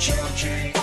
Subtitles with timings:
[0.00, 0.79] M-H-O-G.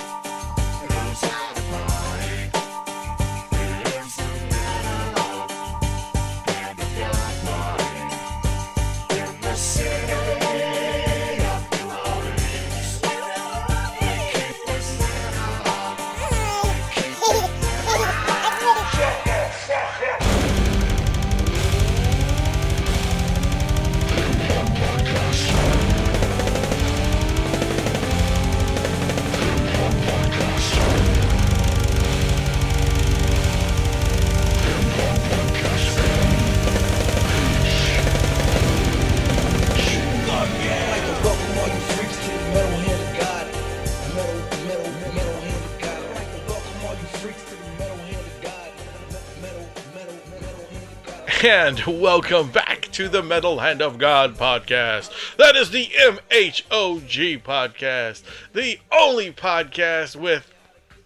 [51.48, 55.37] And welcome back to the Metal Hand of God podcast.
[55.37, 60.53] That is the MHOG podcast, the only podcast with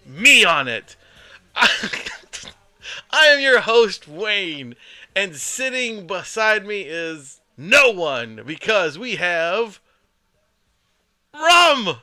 [0.03, 0.95] me on it.
[1.56, 4.73] I am your host, Wayne,
[5.16, 9.80] and sitting beside me is no one because we have
[11.36, 11.97] Rum.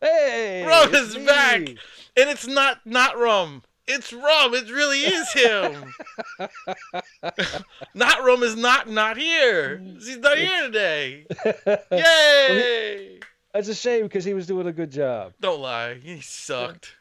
[0.00, 1.26] Hey, Rum is me.
[1.26, 3.64] back, and it's not not Rum.
[3.88, 4.54] It's Rum.
[4.54, 5.94] It really is him.
[7.94, 9.78] not Rum is not not here.
[9.78, 9.94] Mm.
[9.94, 11.26] He's not here today.
[11.92, 13.18] Yay!
[13.52, 15.34] That's a shame because he was doing a good job.
[15.40, 15.94] Don't lie.
[15.94, 16.96] He sucked.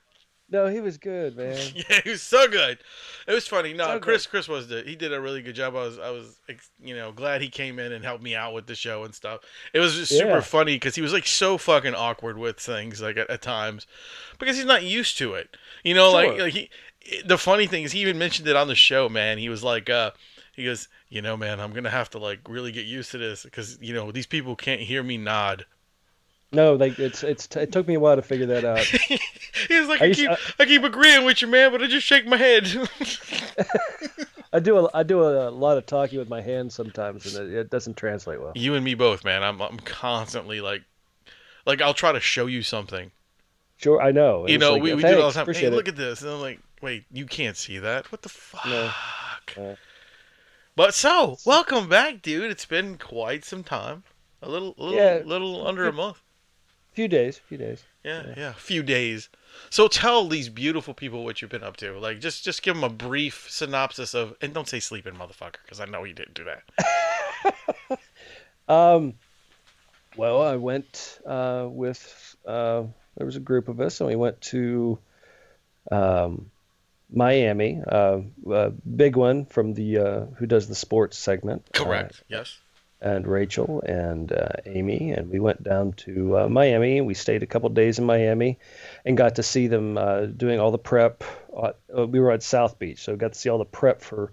[0.52, 1.80] No, he was good, man.
[1.90, 2.80] Yeah, he was so good.
[3.28, 3.74] It was funny.
[3.74, 5.76] No, So Chris, Chris was the he did a really good job.
[5.76, 6.40] I was, I was,
[6.82, 9.42] you know, glad he came in and helped me out with the show and stuff.
[9.74, 10.42] It was just super Yeah.
[10.42, 13.88] funny because he was like so fucking awkward with things like at, at times
[14.40, 15.58] because he's not used to it.
[15.84, 16.70] You know, like, like he.
[17.26, 19.10] The funny thing is, he even mentioned it on the show.
[19.10, 20.12] Man, he was like, uh,
[20.54, 23.44] he goes, you know, man, I'm gonna have to like really get used to this
[23.44, 25.66] because you know these people can't hear me nod.
[26.54, 28.80] No, like it's it's it took me a while to figure that out.
[29.68, 31.82] he was like, I I, keep, I- uh, I keep agreeing with you, man, but
[31.82, 32.68] I just shake my head.
[34.54, 37.58] I do a, I do a, lot of talking with my hands sometimes, and it,
[37.58, 38.52] it doesn't translate well.
[38.56, 39.44] You and me both, man.
[39.44, 40.84] I'm I'm constantly like,
[41.66, 43.12] like I'll try to show you something.
[43.78, 44.42] Sure, I know.
[44.42, 45.54] and You know, like, we, we do it all the time.
[45.54, 45.92] Hey, look it.
[45.92, 48.12] at this, and I'm like, wait, you can't see that.
[48.12, 48.66] What the fuck?
[48.66, 48.92] No.
[49.58, 49.78] No.
[50.76, 52.52] But so, welcome back, dude.
[52.52, 54.04] It's been quite some time.
[54.42, 55.22] A little, little, Yeah.
[55.26, 56.22] little under a month.
[56.94, 57.84] Few days, few days.
[58.04, 59.30] Yeah, yeah, a few days.
[59.70, 62.00] So tell these beautiful people what you've been up to.
[62.00, 65.80] Like, just just give them a brief synopsis of, and don't say sleeping, motherfucker, because
[65.80, 68.00] I know you didn't do that.
[68.72, 69.16] Um,
[70.16, 72.84] well, I went uh, with uh,
[73.18, 74.98] there was a group of us, and we went to
[75.92, 76.52] um,
[77.12, 77.82] Miami.
[77.86, 81.68] Uh, a big one from the uh, who does the sports segment.
[81.74, 82.24] Correct.
[82.30, 82.58] yes.
[83.02, 87.02] And Rachel and uh, Amy, and we went down to uh, Miami.
[87.02, 88.60] We stayed a couple days in Miami,
[89.04, 91.24] and got to see them uh, doing all the prep.
[91.56, 94.30] Uh, uh, we were at South Beach, so got to see all the prep for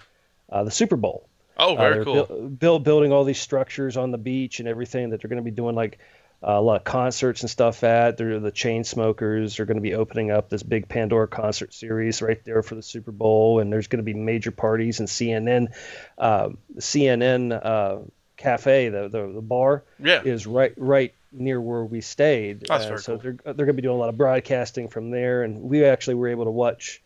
[0.51, 1.29] uh, the Super Bowl.
[1.57, 2.27] Oh, Uh, very they're cool.
[2.27, 5.51] buil- build, building all these structures on the beach and everything that they're going to
[5.51, 5.99] be doing like
[6.47, 8.17] uh, a lot of concerts and stuff at.
[8.17, 12.43] They're the Chainsmokers are going to be opening up this big Pandora concert series right
[12.45, 15.73] there for the Super Bowl, and there's going to be major parties and CNN,
[16.17, 17.99] uh, CNN uh,
[18.39, 20.23] cafe, the, the the bar Yeah.
[20.23, 22.61] is right right near where we stayed.
[22.69, 23.23] That's Uh, so cool.
[23.23, 26.15] they're they're going to be doing a lot of broadcasting from there, and we actually
[26.15, 27.03] were able to watch.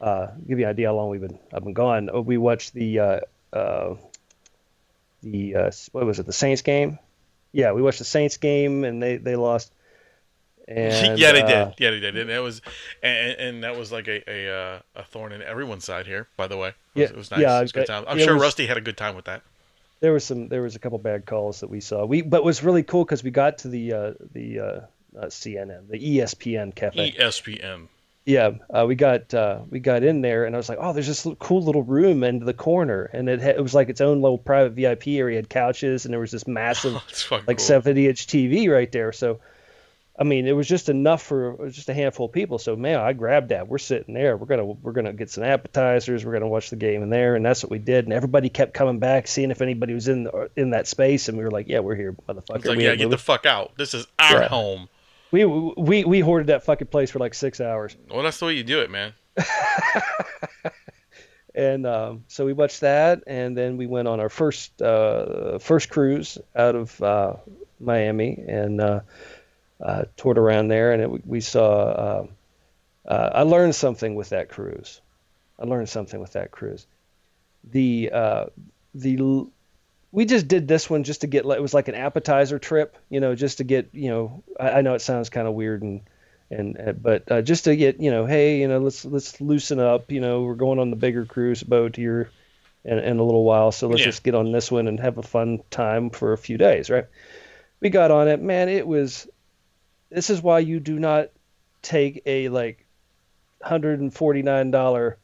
[0.00, 2.10] Uh, give you an idea how long we've been I've been gone.
[2.14, 3.20] Uh, We watched the uh,
[3.52, 3.94] uh,
[5.22, 6.98] the uh, what was it the Saints game?
[7.52, 9.72] Yeah, we watched the Saints game and they they lost.
[10.68, 11.74] And, yeah, they uh, did.
[11.78, 12.16] Yeah, they did.
[12.16, 12.60] And it was,
[13.00, 16.26] and, and that was like a a, uh, a thorn in everyone's side here.
[16.36, 17.40] By the way, it was, Yeah, it was nice.
[17.40, 18.04] yeah, it was good time.
[18.08, 19.42] I'm sure was- Rusty had a good time with that.
[20.00, 22.04] There was some there was a couple bad calls that we saw.
[22.04, 24.80] We but it was really cool because we got to the uh, the uh,
[25.12, 27.12] not CNN the ESPN cafe.
[27.12, 27.88] ESPN.
[28.26, 31.06] Yeah, uh, we got uh, we got in there, and I was like, "Oh, there's
[31.06, 34.20] this cool little room in the corner," and it had, it was like its own
[34.20, 35.38] little private VIP area.
[35.38, 36.94] It had couches, and there was this massive
[37.30, 37.58] like cool.
[37.58, 39.12] 70 inch TV right there.
[39.12, 39.38] So,
[40.18, 42.58] I mean, it was just enough for just a handful of people.
[42.58, 43.68] So, man, I grabbed that.
[43.68, 44.36] We're sitting there.
[44.36, 46.24] We're gonna we're gonna get some appetizers.
[46.24, 48.04] We're gonna watch the game in there, and that's what we did.
[48.04, 51.36] And everybody kept coming back, seeing if anybody was in the, in that space, and
[51.36, 53.76] we were like, "Yeah, we're here, motherfucker." It's like, we, yeah, get the fuck out.
[53.76, 54.48] This is our Yeah.
[54.48, 54.88] home.
[55.32, 57.94] we we we hoarded that fucking place for like six hours.
[58.10, 59.12] Well, that's the way you do it, man.
[61.54, 65.90] and um, so we watched that, and then we went on our first uh, first
[65.90, 67.34] cruise out of uh,
[67.80, 69.00] Miami, and uh,
[69.80, 71.82] uh, toured around there, and it, we saw.
[71.84, 72.26] Uh,
[73.06, 75.00] uh, I learned something with that cruise.
[75.58, 76.86] I learned something with that cruise.
[77.70, 78.44] The uh,
[78.94, 79.46] the
[80.12, 83.20] we just did this one just to get it was like an appetizer trip, you
[83.20, 84.42] know, just to get you know.
[84.58, 86.00] I, I know it sounds kind of weird and
[86.50, 89.78] and uh, but uh, just to get you know, hey, you know, let's let's loosen
[89.80, 90.10] up.
[90.10, 92.30] You know, we're going on the bigger cruise boat here
[92.84, 94.06] in, in a little while, so let's Yeah.
[94.06, 97.06] just get on this one and have a fun time for a few days, right?
[97.80, 98.68] We got on it, man.
[98.68, 99.28] It was.
[100.10, 101.30] This is why you do not
[101.82, 102.86] take a like
[103.62, 105.18] hundred and forty nine dollar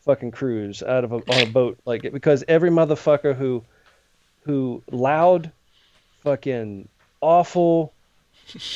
[0.00, 3.64] fucking cruise out of a, on a boat like it because every motherfucker who
[4.44, 5.50] who loud
[6.22, 6.88] fucking
[7.20, 7.92] awful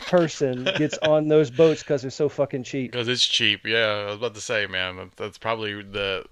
[0.07, 2.93] person gets on those boats because they're so fucking cheap.
[2.93, 3.67] Because it's cheap.
[3.67, 6.25] Yeah, I was about to say, man, that's probably the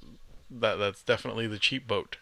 [0.51, 2.17] that that's definitely the cheap boat.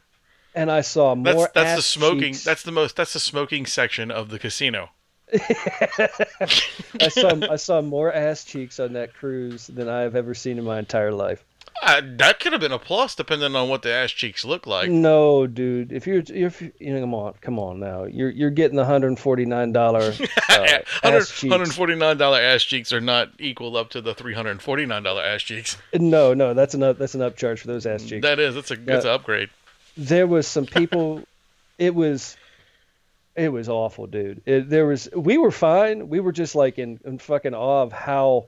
[0.55, 1.25] And I saw more.
[1.25, 2.21] That's that's the smoking.
[2.32, 2.44] cheeks.
[2.44, 2.97] That's the most.
[2.97, 4.91] That's the smoking section of the casino.
[5.32, 10.58] I saw I saw more ass cheeks on that cruise than I have ever seen
[10.58, 11.44] in my entire life.
[11.82, 14.88] Uh, that could have been a plus, depending on what the ass cheeks look like.
[14.90, 15.93] no, dude.
[15.93, 18.05] If you're if you you know, come on, come on now.
[18.05, 20.12] You're you're getting the hundred forty nine dollar
[20.49, 21.55] uh, ass cheeks.
[21.55, 25.76] $149 ass cheeks are not equal up to the $349 ass cheeks.
[25.93, 28.22] No, no, that's an up, that's an upcharge for those ass cheeks.
[28.22, 29.50] That is, that's a that's an upgrade.
[29.96, 31.22] there was some people
[31.79, 32.37] it was
[33.37, 36.99] it was awful dude it, there was we were fine we were just like in,
[37.05, 38.47] in fucking awe of how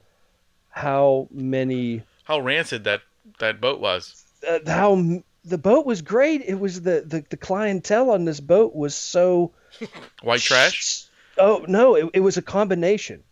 [0.70, 3.02] how many How rancid that
[3.38, 4.24] that boat was.
[4.48, 8.74] uh, how the boat was great it was the, the the clientele on this boat
[8.74, 9.52] was so
[10.22, 11.04] White trash.
[11.38, 13.22] oh no it, it was a combination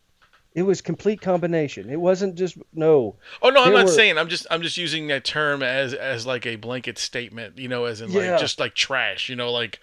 [0.55, 4.17] it was complete combination it wasn't just no Oh no, I'm not were- saying.
[4.17, 7.59] I'm just I'm just using that term as as like a blanket statement.
[7.59, 8.31] You know, as in Yeah.
[8.32, 9.29] like just like trash.
[9.29, 9.81] You know, like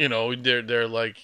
[0.00, 1.16] you know they're they're like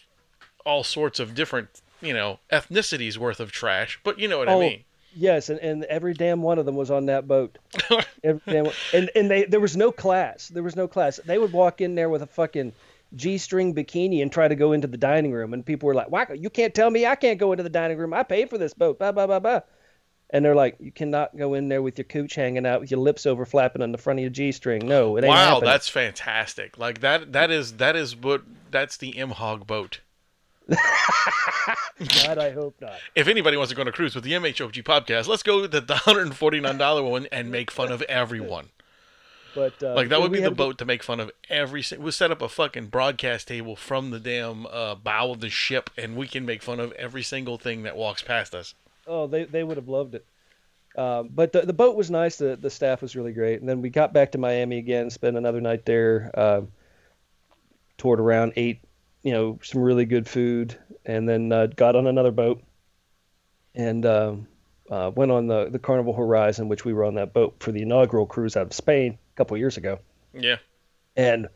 [0.67, 1.69] all sorts of different
[2.03, 3.99] you know ethnicities worth of trash.
[4.05, 4.85] But you know what I Oh, mean.
[5.19, 7.57] Yes, and, and every damn one of them was on that boat.
[8.23, 10.49] Every damn one- and and they there was no class.
[10.49, 11.19] There was no class.
[11.25, 12.75] They would walk in there with a fucking
[13.15, 16.27] g-string bikini and try to go into the dining room, and people were like, "Why
[16.35, 18.13] you can't tell me I can't go into the dining room?
[18.13, 19.61] I paid for this boat." Blah blah blah blah.
[20.31, 22.99] And they're like, "You cannot go in there with your cooch hanging out, with your
[23.01, 24.87] lips over flapping on the front of your g-string.
[24.87, 26.79] No, it ain't Wow, happening." that's fantastic.
[26.79, 30.01] Like that that is that is what that's the M Hog boat.
[30.69, 32.95] God, I hope not.
[33.15, 35.69] If anybody wants to go on a cruise with the MHOG podcast, let's go to
[35.69, 38.71] the $149 one and make fun of everyone.
[39.55, 41.83] But uh, Like that would be the boat to make fun of every.
[41.99, 45.89] We'll set up a fucking broadcast table from the damn uh, bow of the ship,
[45.97, 48.75] and we can make fun of every single thing that walks past us.
[49.07, 50.27] Oh, they they would have loved it.
[50.97, 52.37] Um, but the the boat was nice.
[52.37, 53.61] The the staff was really great.
[53.61, 56.69] And then we got back to Miami again, spent another night there, um,
[57.99, 58.81] toured around, ate
[59.23, 62.63] you know some really good food, and then uh, got on another boat
[63.75, 64.49] and um,
[64.91, 67.83] uh, went on the the Carnival Horizon, which we were on that boat for the
[67.83, 69.99] inaugural cruise out of Spain a couple years ago.
[70.33, 70.57] Yeah,
[71.17, 71.49] And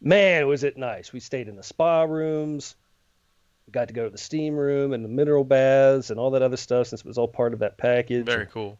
[0.00, 1.12] man, was it nice.
[1.12, 2.76] We stayed in the spa rooms.
[3.66, 6.42] We got to go to the steam room and the mineral baths and all that
[6.42, 8.26] other stuff since it was all part of that package.
[8.26, 8.78] very cool.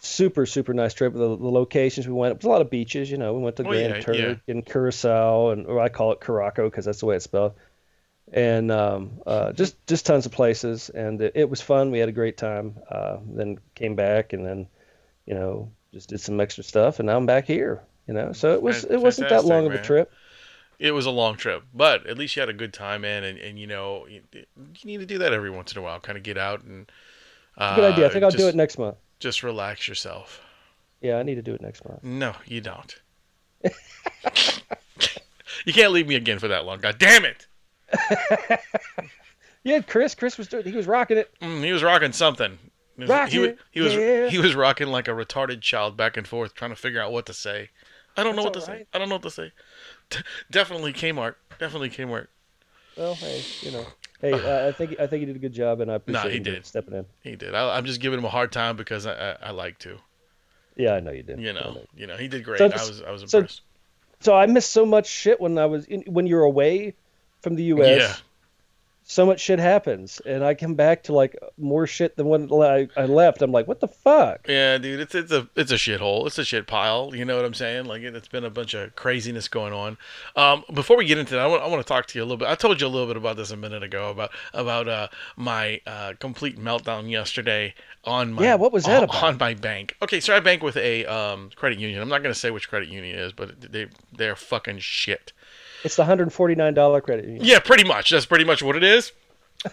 [0.00, 1.12] Super, super nice trip.
[1.12, 3.10] The, the locations we went, it was a lot of beaches.
[3.10, 4.34] You know, we went to Oh, Grand yeah, Turk yeah.
[4.46, 7.54] and Curacao, and or I call it Caraco because that's the way it's spelled.
[8.32, 11.90] And um, uh, just just tons of places, and it, it was fun.
[11.90, 12.76] We had a great time.
[12.88, 14.68] Uh, then came back, and then
[15.26, 17.82] you know just did some extra stuff, and now I'm back here.
[18.06, 20.12] You know, so it was it wasn't that long of a trip.
[20.78, 23.24] It was a long trip, but at least you had a good time, man.
[23.24, 24.44] And, and you know, you, you
[24.84, 25.98] need to do that every once in a while.
[26.00, 26.90] Kind of get out and.
[27.56, 28.06] Uh, Good idea.
[28.06, 28.96] I think I'll do it next month.
[29.18, 30.40] Just relax yourself.
[31.00, 32.04] Yeah, I need to do it next month.
[32.04, 32.94] No, you don't.
[35.64, 36.78] you can't leave me again for that long.
[36.78, 37.48] God damn it!
[39.68, 40.14] Yeah, Chris.
[40.14, 40.64] Chris was doing.
[40.64, 41.30] He was rocking it.
[41.40, 42.58] Mm, he was rocking something.
[42.96, 44.28] He was, Rock he, he was yeah.
[44.28, 47.26] he was rocking like a retarded child back and forth, trying to figure out what
[47.26, 47.70] to say.
[48.16, 48.86] I don't know what to all say.
[48.92, 49.52] I don't know what to say.
[50.50, 51.34] Definitely Kmart.
[51.58, 52.26] Definitely Kmart.
[52.96, 53.86] Well, hey, you know,
[54.20, 56.30] hey, uh, I think I think he did a good job, and I appreciate Nah,
[56.30, 56.66] he did.
[56.66, 57.06] stepping in.
[57.22, 57.54] He did.
[57.54, 59.98] I, I'm just giving him a hard time because I, I, I like to.
[60.76, 61.40] Yeah, I know you did.
[61.40, 61.82] You know.
[61.96, 62.16] You know.
[62.16, 62.58] He did great.
[62.58, 63.62] So I was I was so- impressed.
[64.20, 66.94] So I missed so much shit when I was in, when you're away
[67.40, 68.20] from the U.S.
[69.10, 72.88] So much shit happens, and I come back to like more shit than when I,
[72.94, 73.40] I left.
[73.40, 74.46] I'm like, what the fuck?
[74.46, 76.26] Yeah, dude, it's it's a it's a shithole.
[76.26, 77.12] It's a shit pile.
[77.14, 77.86] You know what I'm saying?
[77.86, 79.96] Like it, it's been a bunch of craziness going on.
[80.36, 82.26] Um, before we get into that, I want, I want to talk to you a
[82.26, 82.48] little bit.
[82.48, 85.80] I told you a little bit about this a minute ago about about uh, my
[85.86, 87.72] uh, complete meltdown yesterday
[88.04, 89.24] on my Yeah, what was that on, about?
[89.24, 89.96] on my bank.
[90.02, 92.02] Okay, so I bank with a um, credit union.
[92.02, 95.32] I'm not going to say which credit union it is, but they they're fucking shit.
[95.84, 97.44] It's the 149 dollar credit union.
[97.44, 98.10] Yeah, pretty much.
[98.10, 99.12] That's pretty much what it is.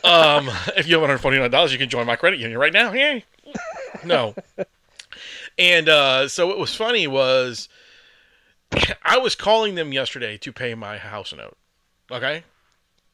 [0.04, 2.94] Um, if you have $149, you can join my credit union right now.
[2.94, 3.26] Yay.
[4.04, 4.36] No.
[5.58, 7.70] And uh, so what was funny was
[9.04, 11.58] I was calling them yesterday to pay my house note.
[12.12, 12.44] Okay?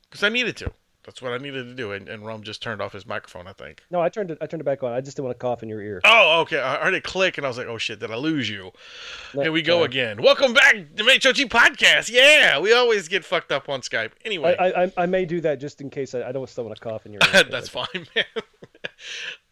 [0.10, 0.72] Because I needed to.
[1.04, 1.94] That's what I needed to do.
[1.94, 3.82] And, and Rum just turned off his microphone, I think.
[3.90, 4.38] No, I turned it.
[4.40, 4.94] I turned it back on.
[4.94, 6.00] I just didn't want to cough in your ear.
[6.04, 6.60] Oh, okay.
[6.60, 8.72] I heard it click, and I was like, "Oh shit, did I lose you?"
[9.34, 9.86] No, Here we go sorry.
[9.86, 10.22] again.
[10.22, 12.12] Welcome back to MHOG Podcast.
[12.12, 14.12] Yeah, we always get fucked up on Skype.
[14.26, 16.66] Anyway, I, I, I- I may do that just in case I, I don't still
[16.66, 17.44] want to cough in your ear.
[17.46, 18.26] that's fine, man.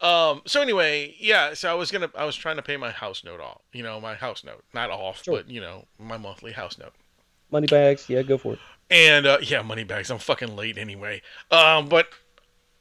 [0.00, 0.42] um.
[0.46, 1.54] So anyway, yeah.
[1.54, 3.60] So I was gonna, I was trying to pay my house note off.
[3.72, 5.36] You know, my house note, not off, Sure.
[5.38, 6.92] but you know, my monthly house note.
[7.50, 8.08] Money bags.
[8.08, 8.58] Yeah, go for it.
[8.90, 10.10] And uh, yeah, money bags.
[10.10, 11.22] I'm fucking late anyway.
[11.50, 11.88] Um.
[11.88, 12.08] But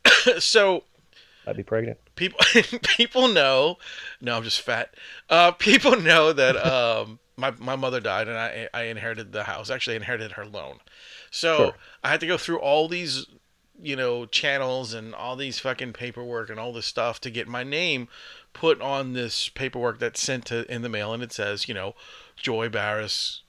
[0.39, 0.84] so
[1.48, 1.98] I'd be pregnant.
[2.16, 2.39] people
[2.84, 3.78] people know
[4.22, 4.94] no i'm just fat
[5.30, 9.70] uh people know that um my, my mother died and i i inherited the house
[9.70, 10.80] actually I inherited her loan
[11.32, 11.75] so Sure.
[12.04, 13.25] i had to go through all these
[13.82, 17.63] you know channels and all these fucking paperwork and all this stuff to get my
[17.63, 18.08] name
[18.54, 21.96] put on this paperwork that's sent to in the mail and it says you know
[22.36, 23.42] joy barris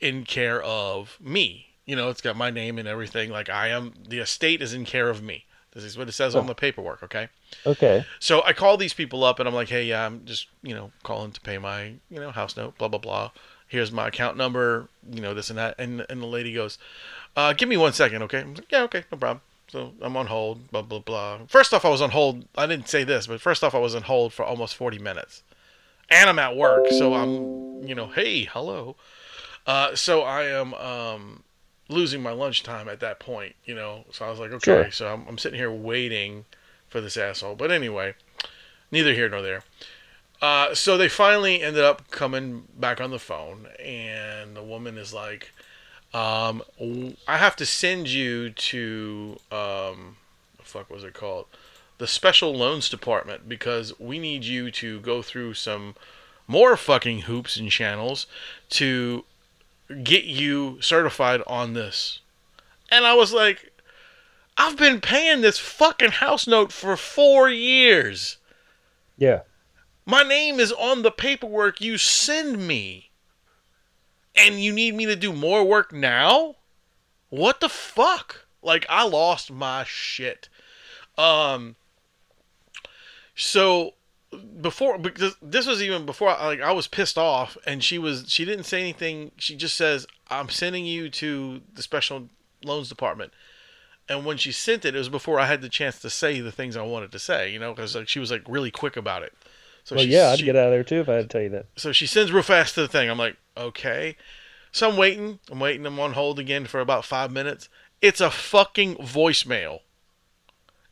[0.00, 3.92] in care of me you know it's got my name and everything like i am
[4.08, 7.02] the estate is in care of me this is what it says on the paperwork
[7.02, 7.28] okay
[7.66, 8.04] Okay.
[8.18, 10.90] so I call these people up and I'm like, hey, yeah, I'm just, you know,
[11.04, 13.30] calling to pay my, you know, house note, blah, blah, blah.
[13.68, 15.76] Here's my account number, you know, this and that.
[15.78, 16.78] And, and the lady goes,
[17.36, 18.40] uh, give me one second, okay?
[18.40, 19.40] I'm like, yeah, okay, no problem.
[19.68, 21.40] So I'm on hold, blah, blah, blah.
[21.46, 22.44] First off, I was on hold.
[22.56, 25.44] I didn't say this, but first off, I was on hold for almost 40 minutes.
[26.10, 28.96] And I'm at work, so I'm, you know, hey, hello.
[29.64, 31.43] Uh, so I am um,
[31.88, 34.04] losing my lunchtime at that point, you know.
[34.10, 34.64] So I was like, okay.
[34.64, 34.90] Sure.
[34.90, 36.44] So I'm, I'm sitting here waiting
[36.88, 37.56] for this asshole.
[37.56, 38.14] But anyway,
[38.90, 39.62] neither here nor there.
[40.40, 45.14] Uh, so they finally ended up coming back on the phone, and the woman is
[45.14, 45.52] like,
[46.12, 46.62] um,
[47.26, 50.16] "I have to send you to um,
[50.58, 51.46] the fuck was it called?
[51.98, 55.94] The special loans department because we need you to go through some
[56.46, 58.26] more fucking hoops and channels
[58.70, 59.24] to
[60.02, 62.20] get you certified on this."
[62.90, 63.72] And I was like,
[64.56, 68.38] I've been paying this fucking house note for four years.
[69.16, 69.40] Yeah.
[70.06, 73.10] My name is on the paperwork you send me.
[74.36, 76.56] And you need me to do more work now?
[77.30, 78.46] What the fuck?
[78.62, 80.48] Like I lost my shit.
[81.16, 81.76] Um
[83.34, 83.94] so
[84.36, 88.24] before because this was even before I, like I was pissed off and she was
[88.28, 89.32] she didn't say anything.
[89.36, 92.28] She just says I'm sending you to the special
[92.64, 93.32] loans department.
[94.08, 96.52] And when she sent it, it was before I had the chance to say the
[96.52, 99.22] things I wanted to say, you know, because like she was like really quick about
[99.22, 99.32] it.
[99.84, 101.28] So Well, she, yeah, I'd she- get out of there too if I had to
[101.28, 101.66] tell you that.
[101.76, 103.08] so she sends real fast to the thing.
[103.10, 104.16] I'm like, okay.
[104.72, 105.38] So I'm waiting.
[105.50, 105.86] I'm waiting.
[105.86, 107.68] I'm on hold again for about five minutes.
[108.02, 109.80] It's a fucking voicemail.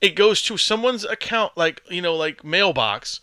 [0.02, 3.20] It goes to someone's account, like you know, like mailbox,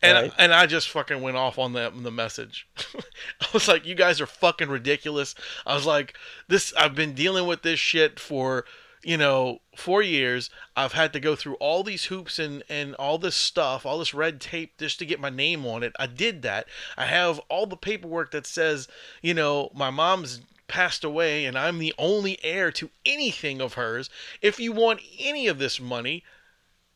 [0.00, 0.32] and Right.
[0.38, 2.66] and I just fucking went off on the the message.
[3.40, 5.34] I was like, you guys are fucking ridiculous.
[5.66, 6.14] I was like,
[6.48, 6.72] this.
[6.78, 8.64] I've been dealing with this shit for
[9.02, 10.50] you know four years.
[10.76, 14.14] I've had to go through all these hoops and and all this stuff, all this
[14.14, 15.92] red tape just to get my name on it.
[15.98, 16.66] I did that.
[16.96, 18.86] I have all the paperwork that says,
[19.20, 24.08] you know, my mom's passed away and I'm the only heir to anything of hers.
[24.40, 26.24] If you want any of this money,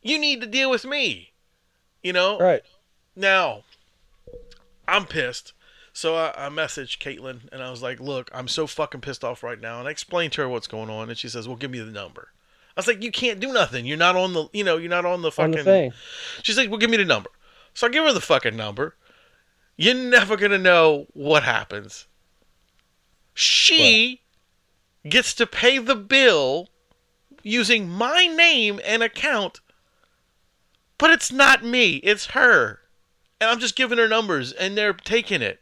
[0.01, 1.33] you need to deal with me.
[2.03, 2.39] You know?
[2.39, 2.63] Right.
[3.17, 3.65] Now,
[4.87, 5.53] I'm pissed.
[5.93, 9.43] So I, I messaged Caitlin and I was like, look, I'm so fucking pissed off
[9.43, 9.79] right now.
[9.79, 11.09] And I explained to her what's going on.
[11.09, 12.29] And she says, well, give me the number.
[12.77, 13.87] I was like, you can't do nothing.
[13.87, 15.53] You're not on the, you know, you're not on the fucking.
[15.53, 15.93] On the thing.
[16.43, 17.31] She's like, well, give me the number.
[17.73, 18.97] So I give her the fucking number.
[19.77, 22.07] You're never going to know what happens.
[23.35, 24.23] She
[25.09, 26.69] gets to pay the bill
[27.43, 29.61] using my name and account,
[30.97, 32.81] but it's not me, it's her.
[33.41, 35.61] And I'm just giving her numbers and they're taking it.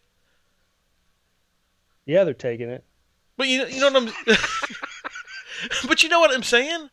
[2.04, 2.84] Yeah, they're taking it.
[3.36, 4.36] But you, you know what I'm
[5.88, 6.90] But you know what I'm saying?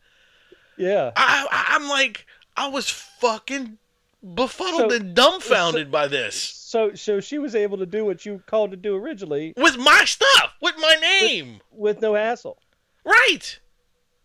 [0.76, 1.12] Yeah.
[1.16, 3.78] I, I I'm like I was fucking
[4.22, 6.34] befuddled So- and dumbfounded by this.
[6.36, 10.04] So so she was able to do what you called to do originally with my
[10.04, 11.60] stuff, with my name.
[11.72, 12.58] with no hassle.
[13.04, 13.58] right.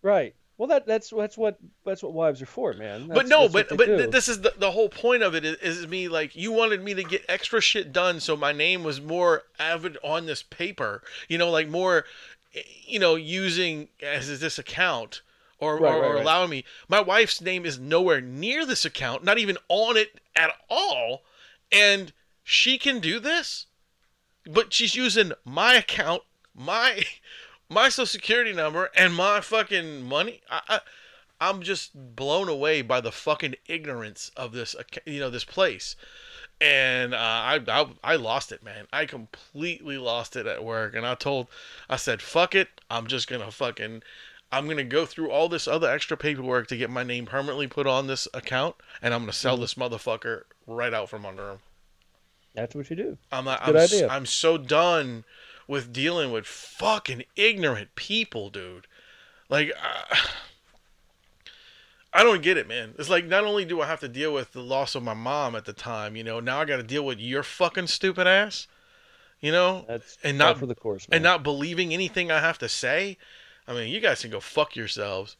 [0.01, 0.35] Right.
[0.57, 3.07] Well, that that's that's what that's what wives are for, man.
[3.07, 4.07] but no, but but do.
[4.07, 6.93] this is the, the whole point of it is, is me like you wanted me
[6.93, 11.01] to get extra shit done so my name was more avid on this paper.
[11.27, 12.05] You know, like more
[12.53, 15.23] eh, you know, using as is this account
[15.59, 16.21] or, Right, or, right, or right.
[16.21, 16.65] allowing me.
[16.87, 21.23] My wife's name is nowhere near this account, not even on it at all.
[21.71, 23.65] And she can do this,
[24.45, 27.03] but she's using my account, my
[27.69, 30.41] my social security number, and my fucking money.
[30.49, 30.79] I, I
[31.41, 35.95] I'm just blown away by the fucking ignorance of this, you know, this place.
[36.61, 38.87] And uh, I, I I lost it, man.
[38.93, 41.47] I completely lost it at work, and I told,
[41.89, 44.03] I said, "Fuck it, I'm just gonna fucking."
[44.51, 47.87] I'm gonna go through all this other extra paperwork to get my name permanently put
[47.87, 49.35] on this account, and I'm gonna Mm-hmm.
[49.35, 51.59] sell this motherfucker right out from under him.
[52.53, 53.17] That's what you do.
[53.31, 54.07] I'm not, Good I'm, idea.
[54.07, 55.25] I'm so done
[55.67, 58.87] with dealing with fucking ignorant people, dude.
[59.49, 60.15] Like, uh,
[62.13, 62.93] I don't get it, man.
[62.97, 65.53] It's like not only do I have to deal with the loss of my mom
[65.55, 68.67] at the time, you know, now I got to deal with your fucking stupid ass,
[69.41, 71.17] you know, That's And not- for the course, man.
[71.17, 73.17] and not believing anything I have to say.
[73.67, 75.37] I mean, you guys can go fuck yourselves.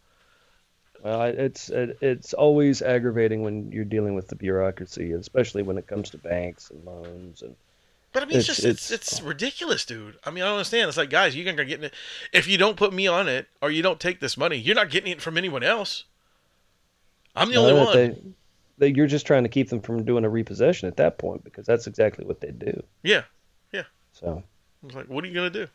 [1.04, 5.88] Well, it's it, it's always aggravating when you're dealing with the bureaucracy, especially when it
[5.88, 7.56] comes to banks and loans and
[8.14, 10.18] But I mean, it's, It's- just it's, it's- it's ridiculous, dude.
[10.24, 10.88] I mean, I don't understand.
[10.88, 11.94] It's like, guys, you're gonna get it.
[12.34, 14.90] If you don't put me on it or you don't take this money, you're not
[14.90, 16.06] getting it from anyone else.
[17.36, 17.96] I'm the No, only one.
[17.96, 18.18] They,
[18.78, 21.66] they, you're just trying to keep them from doing a repossession at that point because
[21.66, 22.82] that's exactly what they do.
[23.04, 23.24] Yeah.
[23.74, 23.84] Yeah.
[24.14, 24.42] So,
[24.86, 25.68] It's like, what are you gonna do?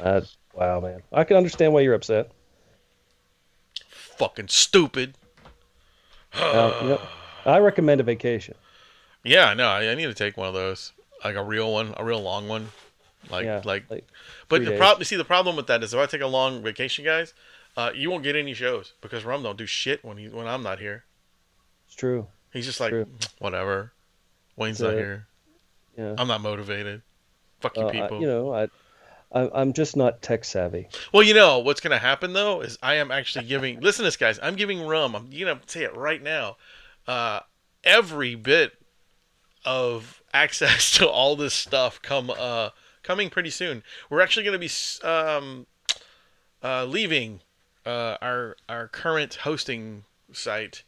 [0.00, 0.22] uh,
[0.54, 2.30] wow, man, I can understand why you're upset.
[3.88, 5.14] Fucking stupid.
[6.34, 7.00] Uh, you know,
[7.44, 8.54] I recommend a vacation.
[9.24, 9.68] Yeah, I know.
[9.68, 10.92] I, I need to take one of those,
[11.24, 12.68] like a real one, a real long one,
[13.30, 13.84] like yeah, like.
[13.90, 14.06] like
[14.48, 17.04] But the problem, see, the problem with that is if I take a long vacation,
[17.04, 17.34] guys,
[17.76, 20.62] uh, you won't get any shows because Rum don't do shit when he when I'm
[20.62, 21.04] not here.
[21.86, 22.26] it's true.
[22.52, 23.06] He's just like, True.
[23.38, 23.92] whatever.
[24.56, 25.26] Wayne's So, not here.
[25.96, 26.14] Yeah.
[26.18, 27.00] I'm not motivated.
[27.60, 28.20] Fuck you, Uh, I- people.
[28.20, 28.68] you know, I, I,
[29.32, 30.88] I'm just not tech savvy.
[31.12, 33.80] Well, you know what's gonna happen though is I am actually giving.
[33.82, 35.14] listen, to this guys, I'm giving rum.
[35.14, 36.56] I'm gonna say it right now.
[37.06, 37.40] Uh,
[37.84, 38.72] every bit
[39.64, 42.70] of access to all this stuff come uh
[43.02, 43.82] coming pretty soon.
[44.10, 44.70] We're actually gonna be
[45.02, 45.66] um
[46.62, 47.40] uh leaving
[47.86, 50.82] uh our our current hosting site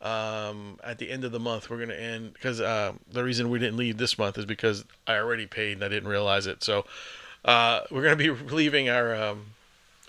[0.00, 3.58] um at the end of the month we're gonna end because uh, the reason we
[3.58, 6.86] didn't leave this month is because i already paid and i didn't realize it so
[7.44, 9.46] uh we're gonna be leaving our um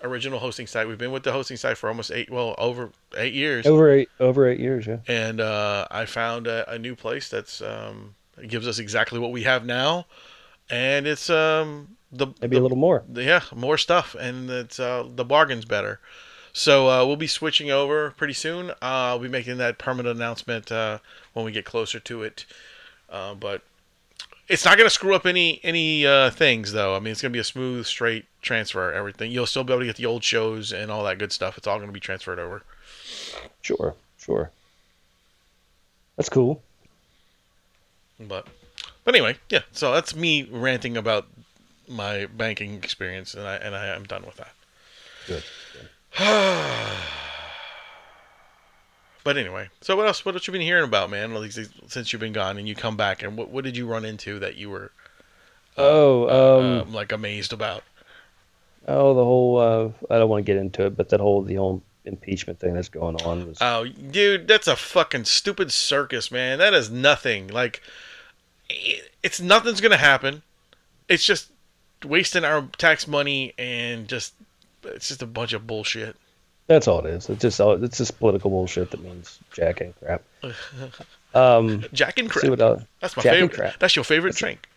[0.03, 3.33] original hosting site we've been with the hosting site for almost eight well over eight
[3.33, 4.97] years Over eight, over eight years, yeah.
[5.07, 8.15] and uh i found a, a new place that's um
[8.47, 10.05] gives us exactly what we have now
[10.69, 13.03] and it's um the Maybe the, a little more.
[13.13, 16.01] yeah, more stuff, and it's uh, the bargain's better.
[16.51, 18.71] So uh, we'll be switching over pretty soon.
[18.71, 20.97] Uh, I'll be making that permanent announcement uh,
[21.31, 22.45] when we get closer to it.
[23.09, 23.61] Uh, but
[24.51, 26.95] it's not going to screw up any any uh, things, though.
[26.95, 28.91] I mean, it's going to be a smooth, straight transfer.
[28.91, 31.57] Everything you'll still be able to get the old shows and all that good stuff.
[31.57, 32.61] It's all going to be transferred over.
[33.61, 34.51] Sure, sure.
[36.17, 36.61] That's cool.
[38.19, 38.45] But
[39.05, 39.61] but anyway, yeah.
[39.71, 41.27] So that's me ranting about
[41.87, 44.53] my banking experience, and I and I am done with that.
[45.27, 45.43] Good.
[49.23, 50.25] But anyway, so what else?
[50.25, 51.35] What have you been hearing about, man?
[51.87, 54.39] Since you've been gone and you come back, and what what did you run into
[54.39, 54.91] that you were
[55.77, 57.83] oh, um, um, like amazed about?
[58.87, 59.57] oh, the whole.
[59.57, 62.73] Uh, I don't want to get into it, but that whole the whole impeachment thing
[62.73, 63.57] that's going on was.
[63.61, 66.59] Oh, dude, that's a fucking stupid circus, man.
[66.59, 67.47] That is nothing.
[67.47, 67.81] Like,
[69.23, 70.41] it's nothing's gonna happen.
[71.07, 71.51] It's just
[72.03, 74.33] wasting our tax money and just
[74.83, 76.15] it's just a bunch of bullshit.
[76.71, 77.29] That's all it is.
[77.29, 77.83] It's just all.
[77.83, 80.23] It's just political bullshit that means jack and crap.
[81.33, 82.81] Um, Jack and see crap.
[82.99, 83.53] That's my favorite.
[83.53, 83.79] crap.
[83.79, 84.67] That's your favorite drink.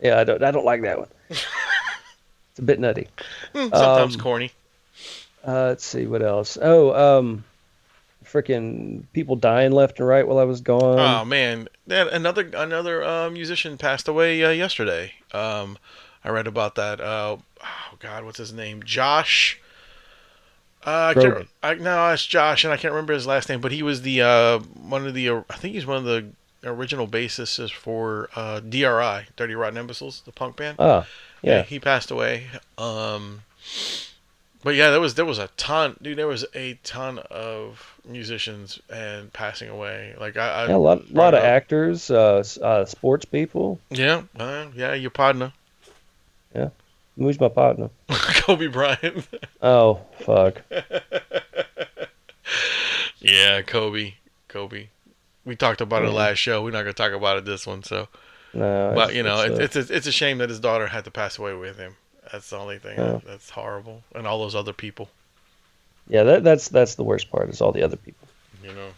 [0.00, 0.40] Yeah, I don't.
[0.44, 1.08] I don't like that one.
[1.28, 3.08] it's a bit nutty.
[3.52, 4.52] Hmm, Sometimes Um, corny.
[5.44, 6.56] Uh, let's see what else.
[6.62, 7.42] Oh, um,
[8.24, 11.00] freaking people dying left and right while I was gone.
[11.00, 15.14] Oh man, that another another uh, musician passed away uh, yesterday.
[15.32, 15.78] Um,
[16.24, 17.00] I read about that.
[17.00, 18.84] Uh, oh God, what's his name?
[18.84, 19.60] Josh.
[20.88, 23.72] Uh, I can't, I, no, it's Josh, and I can't remember his last name, but
[23.72, 25.28] he was the uh, one of the.
[25.28, 26.26] Uh, I think he's one of the
[26.64, 30.76] original bassists for uh, DRI, Dirty Rotten Imbeciles, the punk band.
[30.78, 31.06] Ah,
[31.42, 31.62] yeah.
[31.62, 32.46] he passed away.
[32.78, 33.42] Um,
[34.64, 36.16] but yeah, there was there was a ton, dude.
[36.16, 40.14] There was a ton of musicians and passing away.
[40.18, 43.78] Like I, I Yeah, a lot, lot of actors, uh, uh, sports people.
[43.90, 45.52] Yeah, uh, yeah, your partner,
[47.18, 47.90] Who's my partner?
[48.08, 49.26] Kobe Bryant.
[49.60, 50.62] Oh, fuck.
[53.18, 54.14] yeah, Kobe,
[54.46, 54.88] Kobe.
[55.44, 56.62] We talked about it last show.
[56.62, 57.82] We're not gonna talk about it this one.
[57.82, 58.06] So,
[58.54, 61.04] No, but you know, it's, it's uh, a, it's a shame that his daughter had
[61.06, 61.96] to pass away with him.
[62.30, 62.98] That's the only thing.
[62.98, 63.20] Yeah.
[63.26, 65.08] That's horrible, and all those other people.
[66.08, 67.48] yeah, that, that's that's the worst part.
[67.48, 68.28] Is all the other people.
[68.62, 68.88] You know.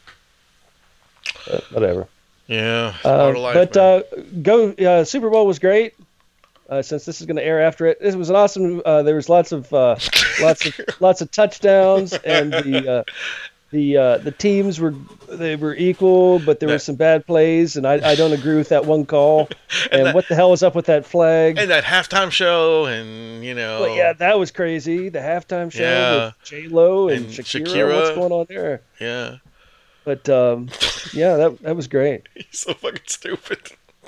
[1.46, 2.08] But whatever.
[2.48, 2.94] Yeah.
[3.04, 4.02] Uh, life, but uh,
[4.42, 5.94] go uh, Super Bowl was great.
[6.70, 8.80] Uh, since this is going to air after it, This was an awesome.
[8.84, 9.96] Uh, there was lots of uh,
[10.40, 13.04] lots of lots of touchdowns, and the uh,
[13.72, 14.94] the uh, the teams were
[15.28, 18.54] they were equal, but there That- were some bad plays, and I, I don't agree
[18.56, 19.48] with that one call.
[19.92, 21.58] and that- what the hell was up with that flag?
[21.58, 25.08] And that halftime show, and you know, But yeah, that was crazy.
[25.08, 26.24] The halftime show Yeah.
[26.26, 27.66] with J Lo and, And Shakira.
[27.66, 27.96] Shakira.
[27.96, 28.82] What's going on there?
[29.00, 29.36] yeah,
[30.04, 30.68] But um,
[31.12, 32.28] yeah, that that was great.
[32.34, 33.58] he's so fucking stupid.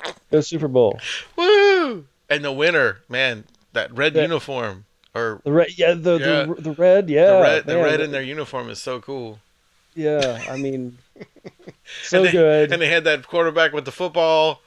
[0.05, 0.99] It was Super Bowl.
[1.37, 2.05] Woo!
[2.29, 4.23] And the winner, man, that red Yeah.
[4.23, 6.53] uniform or The red, yeah, the Yeah.
[6.55, 9.39] The, the red, yeah, the red, the red in their uniform is so cool.
[9.95, 10.97] Yeah, I mean,
[12.03, 12.71] so and they, good.
[12.71, 14.61] And they had that quarterback with the football,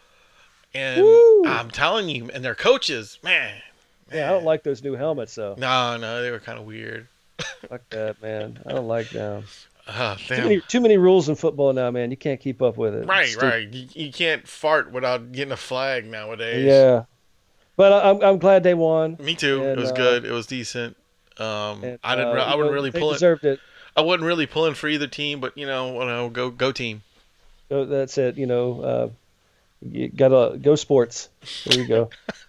[0.73, 1.45] and Woo!
[1.47, 3.61] I'm telling you, and their coaches, man.
[4.13, 5.57] yeah, I don't like those new helmets though.
[5.59, 7.09] No, no, they were kind of weird.
[7.69, 8.61] Fuck that, man.
[8.67, 9.45] I don't like them.
[9.89, 12.11] Oh, Too many, too many rules in football now, man.
[12.11, 13.07] You can't keep up with it.
[13.07, 13.69] Right, right.
[13.73, 16.65] You, you can't fart without getting a flag nowadays.
[16.65, 17.05] Yeah,
[17.77, 19.17] but I, I'm I'm glad they won.
[19.21, 19.63] Me too.
[19.63, 20.25] it was uh, good.
[20.25, 20.97] It was decent.
[21.39, 22.37] Um, And, I didn't.
[22.37, 23.15] uh, I wouldn't know, really pull it.
[23.15, 23.61] deserved it.
[23.97, 27.03] I wasn't really pulling for either team, but you know, you know, go go team.
[27.69, 28.37] So that's it.
[28.37, 29.09] You know, uh,
[29.83, 31.29] you gotta go sports.
[31.65, 32.11] There you go.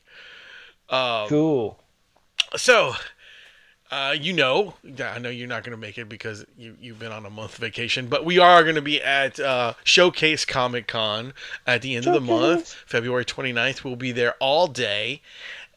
[0.90, 1.80] Um, Cool.
[2.56, 2.94] So,
[3.92, 7.12] uh, you know, I know you're not going to make it because you, you've been
[7.12, 11.34] on a month vacation, but we are going to be at uh, Showcase Comic Con
[11.68, 13.84] at the end of the month, February 29th.
[13.84, 15.22] We'll be there all day,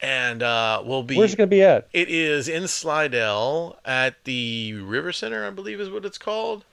[0.04, 1.16] and uh, we'll be.
[1.16, 1.88] Where's it gonna be at?
[1.94, 6.64] It is in Slidell at the River Center, I believe is what it's called.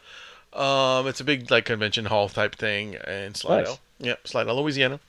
[0.52, 3.80] Um, it's a big like convention hall type thing in Slidell.
[4.00, 4.08] Nice.
[4.08, 5.00] Yep, Slidell, Louisiana.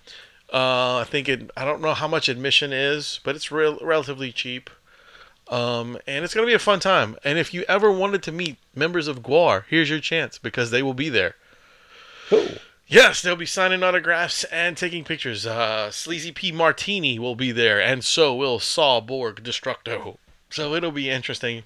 [0.52, 1.50] Uh, I think it.
[1.56, 4.70] I don't know how much admission is, but it's real relatively cheap.
[5.48, 7.16] Um, and it's gonna be a fun time.
[7.24, 10.82] And if you ever wanted to meet members of GWAR, here's your chance because they
[10.82, 11.35] will be there.
[12.28, 12.46] Cool.
[12.92, 15.46] Yes, they'll be signing autographs and taking pictures.
[15.46, 20.18] Uh, Sleazy P Martini will be there, and so will Sawborg Destructo.
[20.50, 21.62] So it'll be interesting.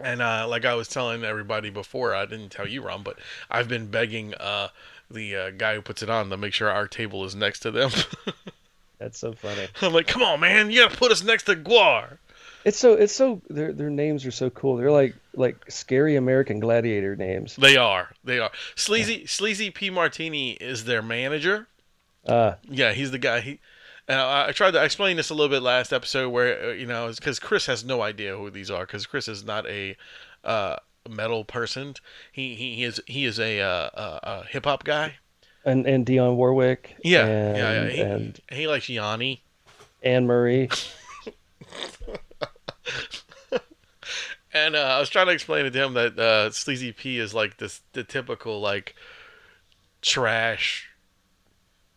[0.00, 3.18] And uh, like I was telling everybody before, I didn't tell you, Ron, but
[3.50, 4.68] I've been begging uh,
[5.10, 7.70] the uh, guy who puts it on to make sure our table is next to
[7.70, 7.90] them.
[8.98, 9.68] That's so funny.
[9.82, 12.16] I'm like, come on, man, you gotta put us next to GWAR.
[12.66, 14.76] It's so it's so their their names are so cool.
[14.76, 17.54] They're like like scary American gladiator names.
[17.54, 18.50] They are, they are.
[18.74, 21.68] Sleazy Sleazy P Martini is their manager.
[22.26, 23.38] Uh, Yeah, he's the guy.
[23.38, 23.60] He,
[24.08, 26.86] and I, I tried to explain this a little bit last episode, where uh, you
[26.86, 29.96] know, because Chris has no idea who these are, because Chris is not a
[30.42, 30.74] uh,
[31.08, 31.94] metal person.
[32.32, 35.18] He he, he is he is a, uh, a, a hip hop guy.
[35.64, 36.96] and and Dionne Warwick.
[37.04, 37.88] Yeah, and, yeah, yeah.
[37.90, 39.44] He, and he likes Yanni.
[40.02, 40.68] Anne Marie.
[44.56, 47.58] And uh, I was trying to explain to him that uh, Sleazy P is like
[47.58, 48.94] this the typical like
[50.00, 50.88] trash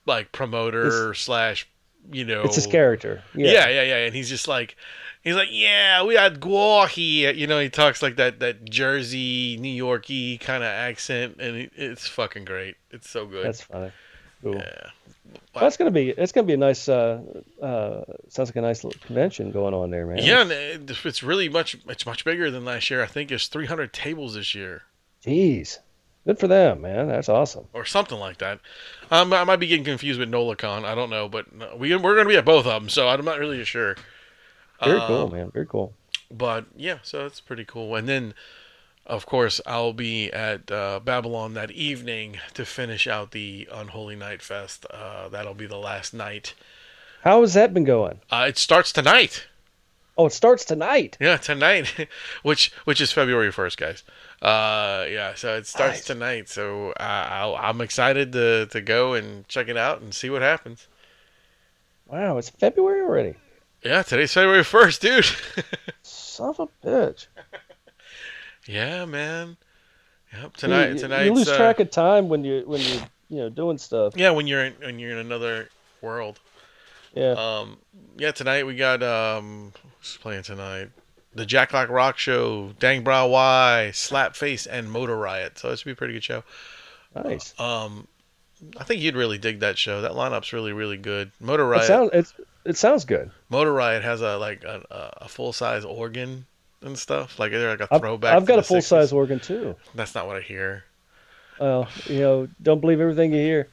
[0.06, 1.70] like promoter slash
[2.12, 3.24] you know It's his character.
[3.34, 3.52] Yeah.
[3.52, 3.70] Yeah.
[3.70, 4.76] yeah, yeah, And he's just like,
[5.24, 7.32] he's like, yeah, we had GWAR here.
[7.32, 11.72] You know, he talks like that that Jersey, New Yorky kind of accent, and it,
[11.76, 12.76] it's fucking great.
[12.92, 13.46] It's so good.
[13.46, 13.92] That's funny.
[14.42, 14.56] Cool.
[14.56, 14.90] yeah.
[15.54, 17.22] Well, that's gonna be it's gonna be a nice uh
[17.62, 20.20] uh sounds like a nice little convention going on there, man.
[20.20, 21.76] Yeah, and it's really much.
[21.88, 23.02] It's much bigger than last year.
[23.04, 24.84] I think it's 300 tables this year,
[25.26, 25.80] Jeez.
[26.26, 27.08] Good for them, man.
[27.08, 27.66] That's awesome.
[27.74, 28.60] or something like that.
[29.10, 30.84] Um, I might be getting confused with NolaCon.
[30.86, 31.48] I don't know, but
[31.80, 33.96] we we're gonna be at both of them, so I'm not really sure.
[34.84, 35.52] Very Um, cool, man.
[35.52, 35.94] Very cool.
[36.30, 37.96] but yeah, so that's pretty cool.
[37.96, 38.34] And then,
[39.10, 44.42] of course, I'll be at uh, Babylon that evening to finish out the Unholy Night
[44.42, 44.86] Fest.
[44.90, 46.54] Uh, that'll be the last night.
[47.24, 48.20] How has that been going?
[48.32, 49.48] Uh, it starts tonight.
[50.18, 51.18] Oh, it starts tonight.
[51.20, 52.08] Yeah, tonight,
[52.44, 54.04] which which is February first, guys.
[54.42, 56.06] Uh, yeah, so it starts Nice.
[56.06, 56.50] tonight.
[56.50, 60.88] So I'll, I'm excited to to go and check it out and see what happens.
[62.06, 63.36] Wow, it's February already.
[63.84, 65.26] Yeah, today's February first, dude.
[66.04, 67.28] Son of a bitch.
[68.68, 69.58] Yeah, man.
[70.34, 70.90] Yep, tonight.
[70.94, 71.24] you, Tonight.
[71.26, 74.14] you lose track of time when you when you you know doing stuff.
[74.16, 75.70] Yeah, when you're in when you're in another
[76.02, 76.40] world.
[77.16, 77.32] Yeah.
[77.32, 77.78] Um,
[78.18, 80.90] yeah, tonight we got um, who's playing tonight?
[81.34, 85.58] The Jack Lock Rock Show, Dang Bra Y, Slapface, and Motor Riot.
[85.58, 86.44] So it should be a pretty good show.
[87.16, 87.60] nice.
[87.60, 88.08] Um,
[88.78, 90.02] I think you'd really dig that show.
[90.02, 91.32] That lineup's really, really good.
[91.40, 91.86] Motor It Riot.
[91.86, 92.34] sounds it's
[92.66, 93.32] it sounds good.
[93.50, 94.84] Motor Riot has a like a,
[95.22, 96.46] a full size organ
[96.82, 97.40] and stuff.
[97.40, 98.36] Like they're like a I've, throwback.
[98.36, 99.76] I've got a full size organ too.
[99.96, 100.84] That's not what I hear.
[101.60, 103.68] Well, you know, don't believe everything you hear.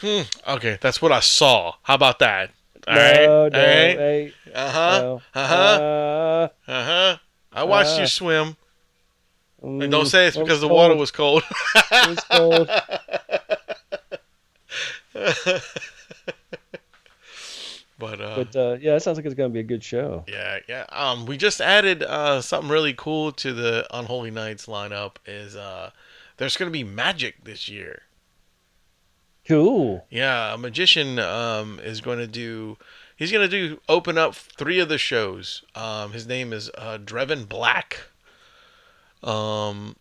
[0.00, 0.22] Hmm.
[0.48, 1.74] Okay, that's what I saw.
[1.82, 2.50] How about that?
[2.88, 3.26] All no, right.
[3.26, 3.50] no, All right.
[3.96, 5.00] hey, Uh huh.
[5.00, 5.22] no.
[5.34, 5.54] Uh huh.
[5.56, 7.16] Uh, Uh huh.
[7.52, 8.56] I watched uh, you swim.
[9.62, 10.76] mm, And don't say it's because the cold.
[10.78, 11.44] water was cold.
[11.74, 12.68] It was cold.
[18.02, 20.24] but uh, But uh, yeah, it sounds like it's gonna be a good show.
[20.26, 20.86] yeah, yeah.
[20.90, 25.16] Um, we just added uh something really cool to the Unholy Nights lineup.
[25.24, 25.90] Is uh,
[26.36, 28.02] there's gonna be magic this year.
[29.46, 30.04] Cool.
[30.10, 32.76] Yeah, a magician um is going to do.
[33.16, 35.62] He's going to do open up three of the shows.
[35.76, 38.06] Um, his name is uh, Drevin Black.
[39.22, 39.94] Um,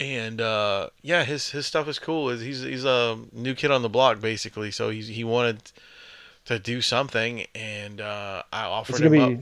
[0.00, 2.30] and uh, yeah, his his stuff is cool.
[2.30, 4.70] He's he's a new kid on the block basically.
[4.72, 5.70] So he's he wanted
[6.46, 9.40] to do something, and uh, I offered him gonna up.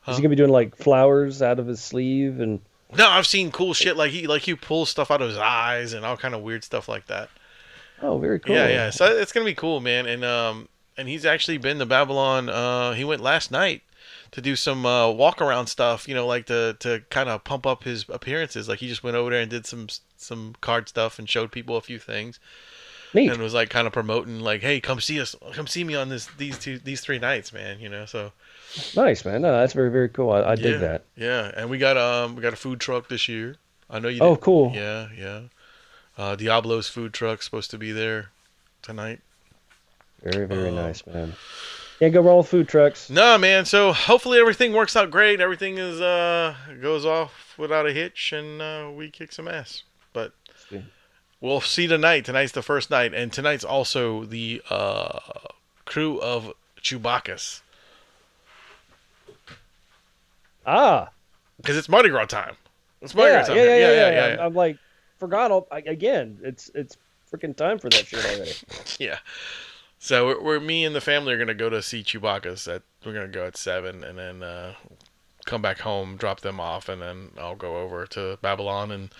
[0.00, 0.12] Huh?
[0.12, 2.60] Is he gonna be doing like flowers out of his sleeve and?
[2.96, 5.92] No, I've seen cool shit like he like he pulls stuff out of his eyes
[5.92, 7.28] and all kind of weird stuff like that.
[8.02, 8.54] Oh, very cool.
[8.54, 8.90] Yeah, yeah.
[8.90, 10.06] So it's gonna be cool, man.
[10.06, 12.48] And um, and he's actually been to Babylon.
[12.48, 13.82] Uh, he went last night
[14.32, 16.08] to do some uh, walk around stuff.
[16.08, 18.68] You know, like to to kind of pump up his appearances.
[18.68, 21.76] Like he just went over there and did some some card stuff and showed people
[21.76, 22.40] a few things
[23.12, 23.30] Neat.
[23.32, 26.08] and was like kind of promoting like, hey, come see us, come see me on
[26.08, 27.80] this these two these three nights, man.
[27.80, 28.32] You know, so
[28.94, 29.42] Nice, man.
[29.42, 30.30] No, that's very, very cool.
[30.30, 31.02] I, I yeah, dig that.
[31.16, 33.56] Yeah, and we got um we got a food truck this year.
[33.88, 34.20] I know you.
[34.22, 34.72] Oh, did- cool.
[34.74, 35.40] Yeah, yeah.
[36.16, 38.30] Uh, Diablo's food truck's supposed to be there
[38.82, 39.20] tonight.
[40.22, 41.32] Very, very Uh, nice, man.
[41.98, 43.10] Can't go with food trucks.
[43.10, 43.64] No, man.
[43.64, 45.40] So hopefully everything works out great.
[45.40, 49.82] Everything is uh goes off without a hitch, and uh, we kick some ass.
[50.12, 50.32] But.
[51.40, 52.26] We'll see tonight.
[52.26, 55.20] Tonight's the first night, and tonight's also the uh,
[55.86, 57.60] Krewe of Chewbacchus
[60.66, 61.10] Ah,
[61.56, 62.56] because it's Mardi Gras time.
[63.00, 63.56] It's Mardi yeah, Gras time.
[63.56, 63.90] yeah, yeah, here.
[63.90, 64.76] yeah, yeah, yeah, I'm, I'm like,
[65.18, 66.38] forgot all, I, again.
[66.42, 66.96] It's it's
[67.32, 68.52] freaking time for that shit already.
[68.98, 69.18] Yeah.
[69.98, 72.72] So we're, we're me and the family are gonna go to see Chewbacchus.
[72.72, 74.74] At we're gonna go at seven, and then uh,
[75.46, 79.10] come back home, drop them off, and then I'll go over to Babylon and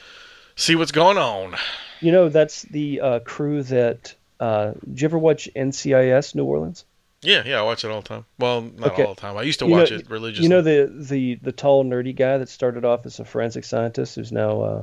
[0.61, 1.57] see what's going on.
[2.01, 4.15] You know, that's the uh, crew that.
[4.39, 6.85] Uh, did you ever watch NCIS New Orleans?
[7.23, 8.25] Yeah, yeah, I watch it all the time.
[8.39, 9.05] Well, not Okay.
[9.05, 9.37] all the time.
[9.37, 10.45] I used to You know- watch it religiously.
[10.45, 14.15] You know the the the tall nerdy guy that started off as a forensic scientist,
[14.15, 14.61] who's now.
[14.63, 14.83] Uh,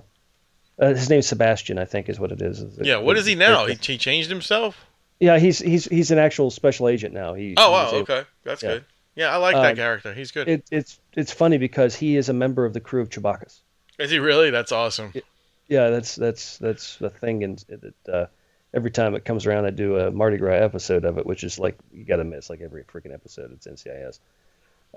[0.79, 2.63] uh, his name's Sebastian, I think, is what it is.
[2.79, 3.65] yeah, what is he now?
[3.65, 4.85] He, he changed himself.
[5.19, 7.33] Yeah, he's he's he's an actual special agent now.
[7.33, 8.69] He, Oh wow, able- okay, that's yeah.
[8.73, 8.85] good.
[9.15, 10.13] Yeah, I like that Um, character.
[10.13, 10.47] He's good.
[10.47, 13.61] It, it's it's funny because he is a member of the Krewe of Chewbacchus.
[13.97, 14.51] is he really?
[14.51, 15.11] That's awesome.
[15.67, 18.25] Yeah, that's that's that's the thing, and it, uh,
[18.73, 21.59] every time it comes around, I do a Mardi Gras episode of it, which is
[21.59, 23.51] like you got to miss like every freaking episode.
[23.51, 24.19] It's NCIS.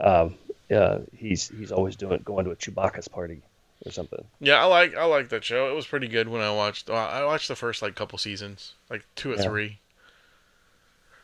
[0.00, 0.36] Um,
[0.68, 3.42] yeah, he's he's always doing going to a Chewbacchus party
[3.84, 4.24] or something.
[4.38, 5.68] Yeah, I like I like that show.
[5.70, 6.88] It was pretty good when I watched.
[6.88, 9.42] Uh, I watched the first like couple seasons, like two or Yeah.
[9.42, 9.78] three.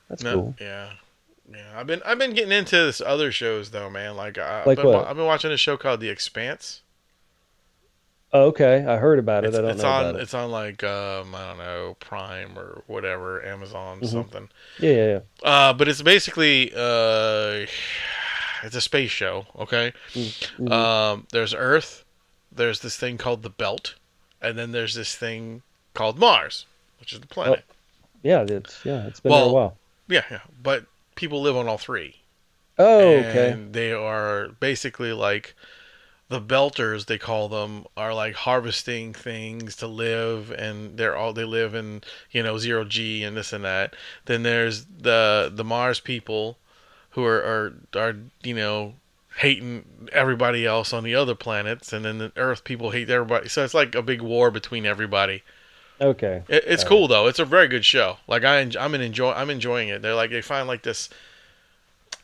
[0.09, 0.55] That's No, cool.
[0.61, 0.91] Yeah,
[1.53, 1.73] yeah.
[1.77, 4.17] I've been I've been getting into this other shows though, man.
[4.17, 4.95] Like, I, I've, Like been?
[4.95, 6.83] I've been watching a show called The Expanse.
[8.33, 9.49] Oh, okay, I heard about it.
[9.49, 12.83] It's, I don't it's know on it's on like um I don't know Prime or
[12.87, 14.09] whatever Amazon Mhm.
[14.09, 14.49] something.
[14.79, 15.21] Yeah, yeah, yeah.
[15.49, 17.67] Uh, but it's basically uh,
[18.62, 19.47] it's a space show.
[19.59, 19.93] Okay.
[20.12, 20.71] Mhm.
[20.73, 22.05] Um, there's Earth.
[22.51, 23.95] There's this thing called the Belt,
[24.43, 25.62] and then there's this thing
[25.95, 26.67] called Mars,
[27.01, 27.65] which is the planet.
[28.23, 29.77] yeah, it's yeah, it's been there a while.
[30.09, 30.41] Yeah, yeah.
[30.62, 32.17] But people live on all three.
[32.79, 33.57] Oh, okay.
[33.71, 35.55] They are basically like
[36.29, 41.45] the belters they call them are like harvesting things to live and they're all they
[41.45, 43.95] live in, you know, zero G and this and that.
[44.27, 46.59] Then there's the the Mars people
[47.11, 48.95] who are are, are you know
[49.39, 53.62] hating everybody else on the other planets and then the earth people hate everybody so
[53.65, 55.43] it's like a big war between everybody
[56.01, 56.43] Okay.
[56.49, 57.27] it, it's Got cool though.
[57.27, 58.19] It's a very good show.
[58.27, 60.03] Like I, I'm an enjoy, I'm enjoying it.
[60.03, 61.09] They're like they find like this.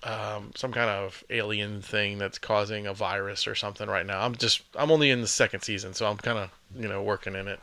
[0.05, 4.21] Um, some kind of alien thing that's causing a virus or something right now.
[4.23, 7.35] I'm just I'm only in the second season, so I'm kind of you know working
[7.35, 7.61] in it.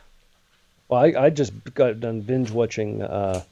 [0.88, 3.44] Well, I, I just got done binge watching uh,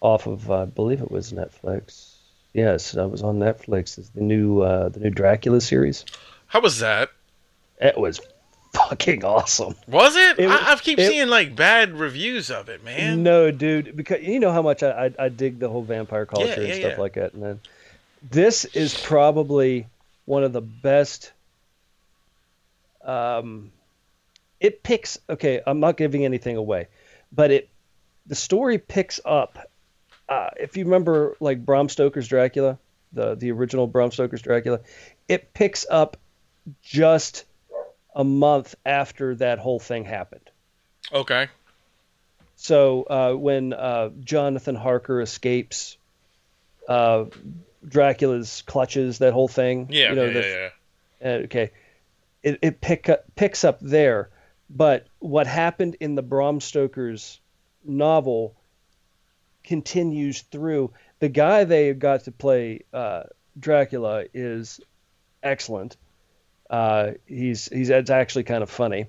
[0.00, 2.10] off of uh, I believe it was Netflix.
[2.52, 3.98] Yes, I was on Netflix.
[3.98, 6.04] It's the new uh, the new Dracula series.
[6.46, 7.10] How was that?
[7.80, 8.20] It was
[8.74, 9.74] fucking awesome.
[9.88, 10.38] Was it?
[10.38, 13.22] It- I, I keep it- seeing like bad reviews of it, man.
[13.24, 16.46] No, dude, because you know how much I, I, I dig the whole vampire culture
[16.46, 17.00] Yeah, and stuff yeah.
[17.00, 17.34] like that.
[17.34, 17.60] And then
[18.30, 19.86] this is probably
[20.24, 21.32] one of the best.
[23.04, 23.72] Um,
[24.60, 25.18] it picks.
[25.28, 26.88] Okay, I'm not giving anything away,
[27.32, 27.68] but it
[28.26, 29.70] the story picks up.
[30.28, 32.78] Uh, if you remember, like Bram Stoker's Dracula,
[33.12, 34.80] the the original Bram Stoker's Dracula,
[35.28, 36.16] it picks up
[36.82, 37.44] just
[38.14, 40.50] a month after that whole thing happened.
[41.12, 41.48] Okay.
[42.56, 45.98] So uh, when uh, Jonathan Harker escapes
[46.88, 47.26] uh,
[47.86, 49.88] Dracula's clutches, that whole thing.
[49.90, 50.10] Yeah.
[50.10, 50.68] You know, yeah, the- yeah,
[51.22, 51.28] yeah.
[51.28, 51.70] uh, okay.
[52.42, 54.28] It, it pick up, picks up there,
[54.68, 57.40] but what happened in the Bram Stoker's
[57.84, 58.54] novel
[59.62, 60.92] continues through.
[61.20, 63.24] The guy they got to play uh,
[63.58, 64.80] Dracula is
[65.42, 65.96] excellent.
[66.68, 69.06] Uh, he's he's it's actually kind of funny.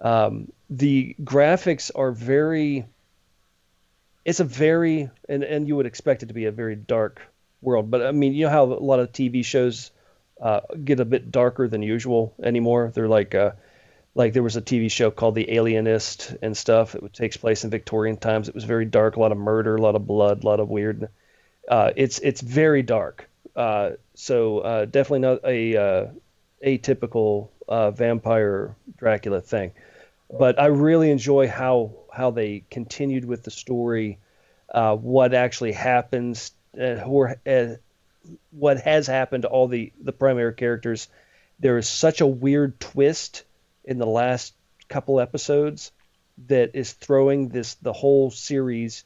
[0.00, 2.86] Um, the graphics are very.
[4.24, 7.20] It's a very and and you would expect it to be a very dark
[7.60, 9.90] world, but I mean you know how a lot of TV shows
[10.40, 12.92] uh, get a bit darker than usual anymore.
[12.94, 13.52] They're like, uh,
[14.14, 16.94] like there was a TV show called The Alienist and stuff.
[16.94, 18.48] It takes place in Victorian times.
[18.48, 20.68] It was very dark, a lot of murder, a lot of blood, a lot of
[20.68, 21.08] weird.
[21.68, 23.28] Uh, it's it's very dark.
[23.54, 26.06] Uh, so uh, definitely not a uh,
[26.64, 27.48] atypical
[27.96, 29.72] vampire Dracula thing.
[30.30, 34.18] But I really enjoy how how they continued with the story,
[34.72, 37.74] uh, what actually happens, uh, or, uh,
[38.50, 41.08] what has happened to all the the primary characters.
[41.60, 43.44] There is such a weird twist
[43.84, 44.54] in the last
[44.88, 45.92] couple episodes
[46.46, 49.04] that is throwing this the whole series.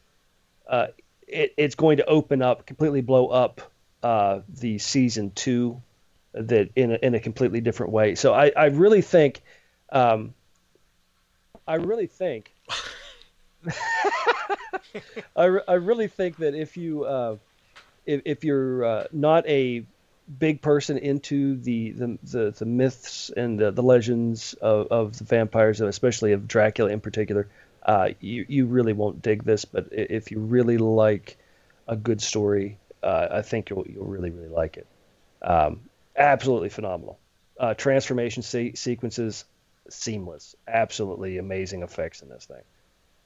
[0.68, 0.88] Uh,
[1.26, 3.72] it, it's going to open up, completely blow up
[4.02, 5.80] uh, the season two,
[6.32, 8.14] that in a, in a completely different way.
[8.14, 9.40] So I, I really think,
[9.90, 10.34] um,
[11.66, 12.52] I really think,
[15.36, 17.36] I, I really think that if you uh,
[18.06, 19.84] if, if you're uh, not a
[20.38, 25.24] big person into the the, the, the myths and the, the legends of, of the
[25.24, 27.48] vampires, especially of Dracula in particular,
[27.84, 29.64] uh, you you really won't dig this.
[29.64, 31.36] But if you really like
[31.88, 34.86] a good story, uh, I think you'll you'll really really like it.
[35.42, 35.80] Um,
[36.16, 37.18] absolutely phenomenal.
[37.58, 39.44] Uh, transformation se- sequences,
[39.88, 40.56] seamless.
[40.66, 42.62] Absolutely amazing effects in this thing,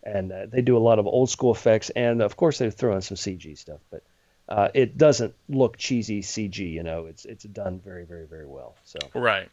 [0.02, 2.94] and uh, they do a lot of old school effects, and of course they throw
[2.94, 4.02] in some CG stuff, but
[4.48, 6.58] uh, it doesn't look cheesy CG.
[6.58, 8.74] You know, it's it's done very very very well.
[8.84, 9.48] So Right.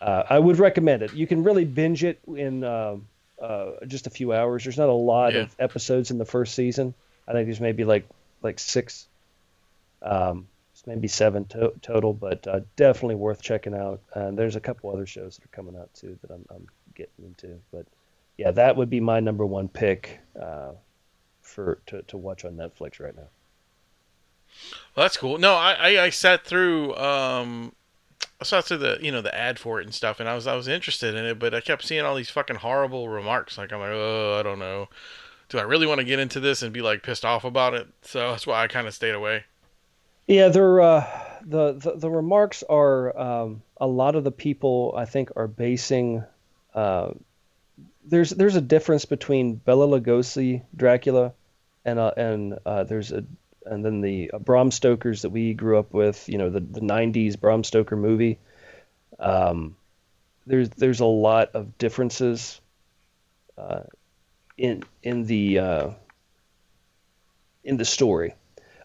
[0.00, 1.12] uh, I would recommend it.
[1.14, 3.06] You can really binge it in um
[3.40, 4.64] uh, just a few hours.
[4.64, 5.42] There's not a lot Yeah.
[5.42, 6.94] of episodes in the first season.
[7.28, 8.08] I think there's maybe like
[8.42, 9.06] like six,
[10.02, 14.00] um, it's maybe seven to- total, but uh, definitely worth checking out.
[14.14, 17.24] And there's a couple other shows that are coming out too that I'm, I'm getting
[17.26, 17.60] into.
[17.72, 17.86] But
[18.36, 20.72] yeah, that would be my number one pick uh,
[21.42, 23.28] for to, to watch on Netflix right now.
[24.94, 25.38] Well, that's cool.
[25.38, 27.72] No, I, I, I sat through um
[28.40, 30.46] I sat through the you know the ad for it and stuff, and I was
[30.46, 33.58] I was interested in it, but I kept seeing all these fucking horrible remarks.
[33.58, 34.88] Like I'm like, oh, I don't know.
[35.48, 37.88] Do I really want to get into this and be like pissed off about it?
[38.02, 39.44] So that's why I kind of stayed away.
[40.26, 41.06] Yeah, they're uh,
[41.44, 46.22] the, the the remarks are um, a lot of the people I think are basing.
[46.74, 47.12] Uh,
[48.04, 51.32] there's there's a difference between Bela Lugosi Dracula,
[51.84, 53.24] and uh, and uh, there's a
[53.70, 56.28] and then the Bram Stoker's that we grew up with.
[56.28, 58.38] You know the the '90s Bram Stoker movie.
[59.18, 59.76] Um,
[60.46, 62.60] there's there's a lot of differences.
[63.56, 63.82] Uh,
[64.58, 65.90] in in the uh,
[67.64, 68.34] in the story.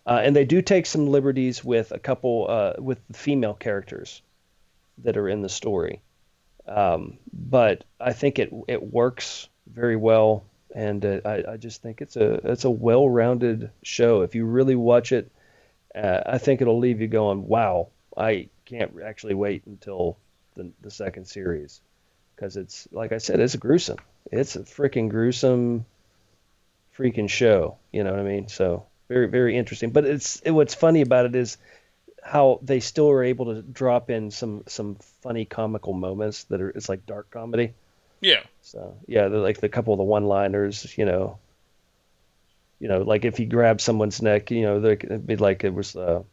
[0.06, 4.22] Uh, and they do take some liberties with a couple uh, with the female characters
[5.00, 6.02] that are in the story.
[6.67, 12.02] Um, but I think it it works very well, and uh, I, I just think
[12.02, 14.22] it's a it's a well-rounded show.
[14.22, 15.32] If you really watch it,
[15.96, 20.17] uh, I think it'll leave you going, "Wow, I can't actually wait until
[20.56, 21.82] the the second series,"
[22.36, 24.00] because it's like I said, it's gruesome.
[24.32, 25.86] It's a freaking gruesome,
[26.98, 27.78] freaking show.
[27.92, 28.48] You know what I mean?
[28.48, 29.92] So very very interesting.
[29.92, 31.58] But it's it, what's funny about it is
[32.24, 36.69] how they still are able to drop in some some funny comical moments that are
[36.69, 37.74] it's like dark comedy.
[38.24, 38.44] Yeah.
[38.62, 41.38] So yeah, like the couple of the one-liners, you know.
[42.80, 45.74] You know, like if he grabs someone's neck, you know, they- it'd be like it
[45.74, 46.24] was uh,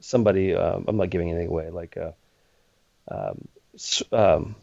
[0.00, 0.54] somebody.
[0.54, 1.70] Um, I'm not giving anything away.
[1.70, 2.12] Like uh,
[3.08, 3.48] um,
[4.10, 4.56] um,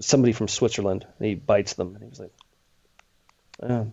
[0.00, 1.06] somebody from Switzerland.
[1.18, 2.32] And he bites them, and he was like,
[3.62, 3.92] oh,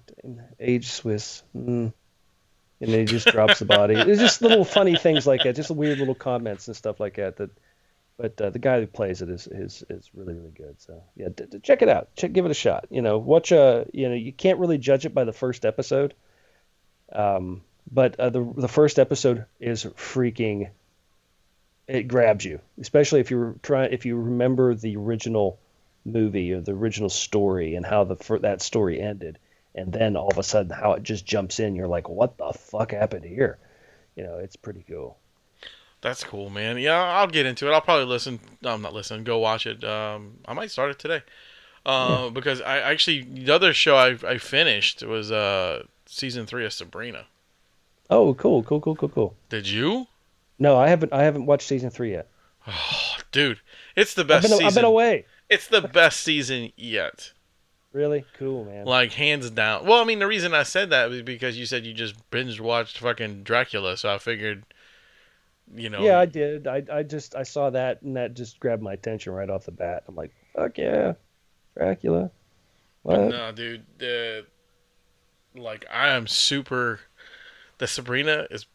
[0.59, 1.93] "Age Swiss." Mm.
[2.81, 3.95] And then he just drops the body.
[3.95, 7.37] It's just little funny things like that, just weird little comments and stuff like that.
[7.37, 7.49] That,
[8.17, 10.81] but uh, the guy who plays it is is is really really good.
[10.81, 12.15] So yeah, d- d- check it out.
[12.15, 12.87] Check, give it a shot.
[12.89, 13.51] You know, watch.
[13.51, 16.13] Uh, you know, you can't really judge it by the first episode.
[17.11, 17.61] Um,
[17.91, 20.69] but uh, the the first episode is freaking.
[21.87, 25.59] It grabs you, especially if you try if you remember the original
[26.03, 29.37] movie or the original story and how the fir- that story ended,
[29.75, 31.75] and then all of a sudden how it just jumps in.
[31.75, 33.59] You're like, what the fuck happened here?
[34.15, 35.17] You know, it's pretty cool.
[36.05, 36.77] That's cool, man.
[36.77, 37.73] Yeah, I'll get into it.
[37.73, 38.39] I'll probably listen.
[38.61, 39.23] No, I'm not listening.
[39.23, 39.83] Go watch it.
[39.83, 41.23] Um, I might start it today.
[41.83, 46.73] Uh, because I actually the other show I I finished was uh season three of
[46.73, 47.25] Sabrina.
[48.07, 49.35] Oh, cool, cool, cool, cool, cool.
[49.49, 50.05] Did you?
[50.59, 51.11] No, I haven't.
[51.11, 52.27] I haven't watched season three yet.
[52.67, 53.61] Oh, Dude,
[53.95, 54.65] it's the I've best been, season.
[54.67, 55.25] I've been away.
[55.49, 57.31] It's the best season yet.
[57.93, 58.85] Really cool, man.
[58.85, 59.87] Like hands down.
[59.87, 62.59] Well, I mean, the reason I said that was because you said you just binge
[62.59, 64.65] watched fucking Dracula, so I figured,
[65.73, 66.01] you know.
[66.01, 66.67] Yeah, I did.
[66.67, 69.71] I I just I saw that and that just grabbed my attention right off the
[69.71, 70.03] bat.
[70.07, 71.13] I'm like, fuck yeah,
[71.77, 72.31] Dracula.
[73.03, 73.19] What?
[73.29, 73.85] No, dude.
[73.97, 74.45] The
[75.55, 76.99] like I am super.
[77.77, 78.65] The Sabrina is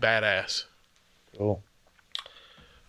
[0.00, 0.64] badass.
[1.36, 1.62] Cool.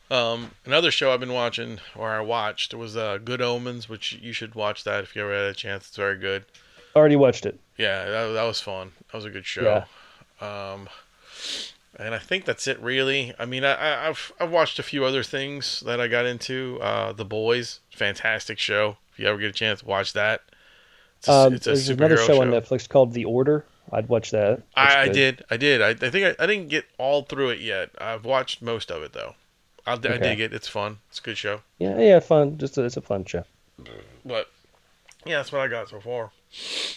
[0.10, 4.32] Um, another show I've been watching, or I watched, was uh, Good Omens, which you
[4.32, 5.88] should watch that if you ever had a chance.
[5.88, 6.46] It's very good.
[6.96, 7.60] Already watched it.
[7.78, 8.92] Yeah, that, that was fun.
[9.12, 9.84] That was a good show.
[10.42, 10.74] Yeah.
[10.74, 10.88] Um,
[11.98, 13.34] and I think that's it, really.
[13.39, 16.80] I mean, I, I, I've I've watched a few other things that I got into.
[16.82, 18.98] Uh, The Boys, fantastic show.
[19.12, 20.41] If you ever get a chance, watch that.
[21.20, 23.66] It's a, Um, it's a there's another superhero show, on Netflix called The Order.
[23.91, 24.62] I'd watch that.
[24.76, 25.43] I, I did.
[25.50, 25.82] I did.
[25.82, 27.89] I, I think I, I didn't get all through it yet.
[28.00, 29.36] I've watched most of it though.
[29.86, 30.18] I, I Okay.
[30.20, 30.54] dig it.
[30.54, 31.00] It's fun.
[31.10, 31.62] It's a good show.
[31.80, 32.58] Yeah, yeah, fun.
[32.58, 33.45] Just a, it's a fun show.
[34.26, 34.50] But
[35.28, 36.32] yeah, that's what I got so far.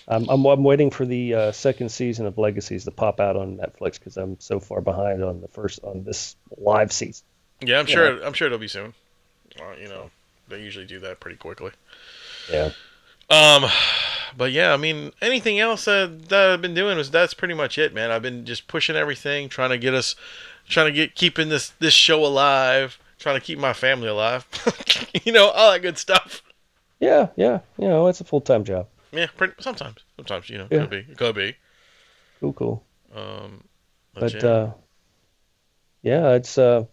[0.08, 3.56] I'm I'm, I'm waiting for the uh, second season of Legacies to pop out on
[3.58, 7.24] Netflix because I'm so far behind on the first on this live season.
[7.60, 7.94] Yeah, I'm Yeah.
[7.94, 8.24] sure.
[8.24, 8.94] I'm sure it'll be soon.
[9.60, 10.10] Uh, you know,
[10.48, 11.72] they usually do that pretty quickly.
[12.50, 12.70] Yeah.
[13.28, 13.66] Um,
[14.36, 17.78] but yeah, I mean, anything else uh, that I've been doing was that's pretty much
[17.78, 18.10] it, man.
[18.10, 20.16] I've been just pushing everything, trying to get us,
[20.68, 24.46] trying to get keeping this this show alive, trying to keep my family alive.
[25.24, 26.42] you know, all that good stuff.
[27.00, 27.60] Yeah, yeah.
[27.78, 28.86] You know, it's a full time job.
[29.12, 30.80] Yeah, pretty, sometimes, sometimes you know, Yeah.
[30.80, 31.56] could be, it could be.
[32.38, 32.84] Cool, cool.
[33.14, 33.64] Um,
[34.14, 34.48] But yeah.
[34.48, 34.72] uh,
[36.02, 36.84] yeah, it's uh,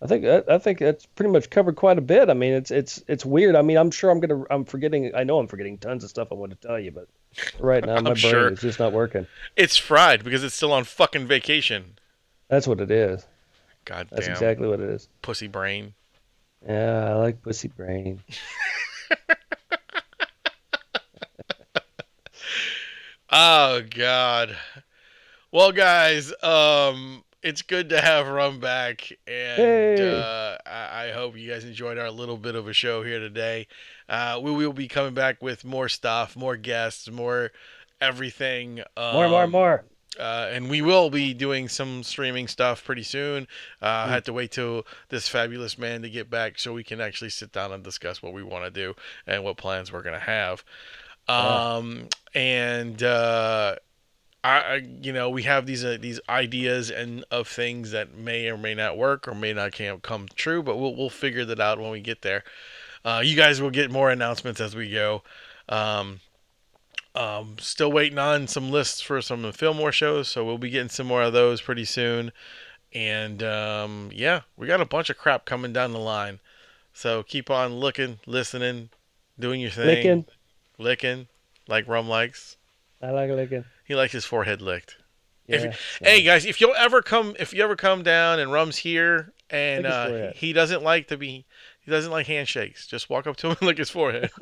[0.00, 2.28] I think I, I think it's pretty much covered quite a bit.
[2.30, 3.54] I mean, it's it's it's weird.
[3.56, 5.12] I mean, I'm sure I'm gonna I'm forgetting.
[5.14, 7.08] I know I'm forgetting tons of stuff I want to tell you, but
[7.58, 8.48] right now my brain sure.
[8.52, 9.26] is just not working.
[9.56, 11.98] it's fried because it's still on fucking vacation.
[12.48, 13.26] That's what it is.
[13.84, 15.08] God That's exactly what it is.
[15.22, 15.94] pussy brain.
[16.66, 18.22] Yeah, I like pussy brain.
[23.30, 24.56] Oh God.
[25.52, 31.50] Well, guys, um, it's good to have Rum back, and uh, I, I hope you
[31.50, 33.66] guys enjoyed our little bit of a show here today.
[34.08, 37.52] Uh, we will be coming back with more stuff, more guests, more
[38.00, 38.80] everything.
[38.96, 39.84] Um, More, more, more.
[40.18, 43.46] Uh, and we will be doing some streaming stuff pretty soon.
[43.82, 47.00] Uh, I had to wait till this fabulous man to get back so we can
[47.00, 48.94] actually sit down and discuss what we want to do
[49.26, 50.64] and what plans we're gonna have.
[51.28, 53.76] Um, and uh,
[54.44, 58.56] I, you know, we have these uh, these ideas and of things that may or
[58.56, 61.90] may not work or may not come true, but we'll we'll figure that out when
[61.90, 62.44] we get there.
[63.04, 65.22] Uh, you guys will get more announcements as we go.
[65.68, 66.20] Um,
[67.16, 70.70] um, still waiting on some lists for some of the Fillmore shows, so we'll be
[70.70, 72.32] getting some more of those pretty soon.
[72.94, 76.40] And um, yeah, we got a bunch of crap coming down the line.
[76.94, 78.90] So keep on looking, listening,
[79.38, 80.24] doing your thing, Licking.
[80.78, 81.26] licking,
[81.68, 82.56] like Rum likes.
[83.02, 83.64] I like licking.
[83.84, 84.96] He likes his forehead licked.
[85.46, 85.64] Yeah.
[85.64, 89.32] You- Hey guys, if you'll ever come, if you ever come down and Rum's here
[89.50, 91.44] and uh, he doesn't like to be,
[91.82, 92.86] he doesn't like handshakes.
[92.86, 94.30] Just walk up to him and lick his forehead.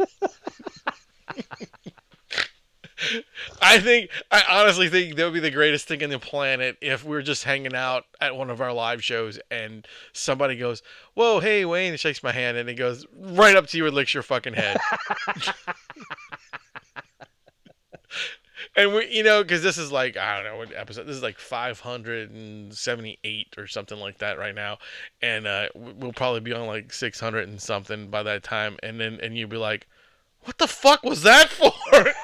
[3.61, 7.05] I think, I honestly think that would be the greatest thing in the planet if
[7.05, 10.83] we're just hanging out at one of our live shows and somebody goes,
[11.15, 13.95] "Whoa, hey Wayne," and shakes my hand and he goes right up to you and
[13.95, 14.77] licks your fucking head.
[18.77, 21.05] and we, you know, because this is like I don't know what episode.
[21.07, 24.79] This is like 578 or something like that right now,
[25.23, 28.77] and uh, we- we'll probably be on like 600 and something by that time.
[28.83, 29.87] And then and you'll be like,
[30.43, 31.73] "What the fuck was that for?"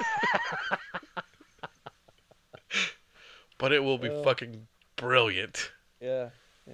[3.61, 5.71] but it will be fucking brilliant.
[6.01, 6.29] Yeah.
[6.67, 6.73] Yeah.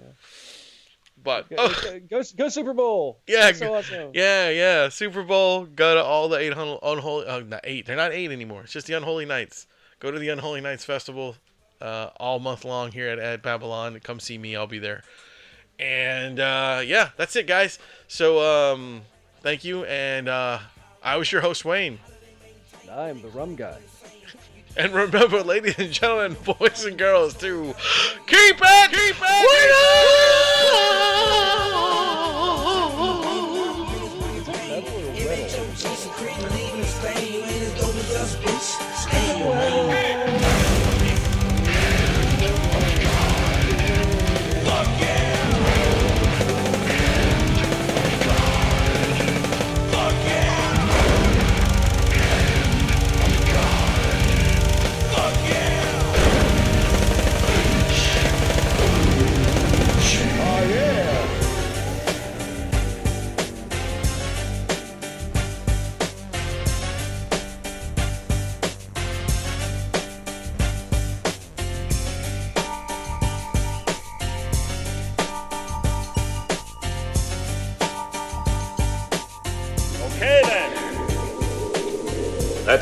[1.22, 3.20] But Go, oh, go, go, Super Bowl.
[3.28, 4.12] Yeah, so awesome.
[4.14, 4.88] yeah, yeah.
[4.88, 5.66] Super Bowl.
[5.66, 7.26] Go to all the eight unholy.
[7.28, 7.86] Oh, not eight.
[7.86, 8.64] They're not eight anymore.
[8.64, 9.68] It's just the Unholy Nights.
[10.00, 11.36] Go to the Unholy Nights festival
[11.82, 14.00] uh, all month long here at, at Babylon.
[14.02, 14.56] Come see me.
[14.56, 15.04] I'll be there.
[15.80, 17.80] And uh, yeah, that's it, guys.
[18.08, 18.40] So
[18.74, 19.02] um,
[19.42, 19.84] thank you.
[19.86, 20.60] And uh,
[21.04, 22.00] I was your host, Wayne.
[22.90, 23.78] I'm the rum guy.
[24.78, 27.74] And remember, ladies and gentlemen, boys and girls, to
[28.28, 30.37] keep it, keep it,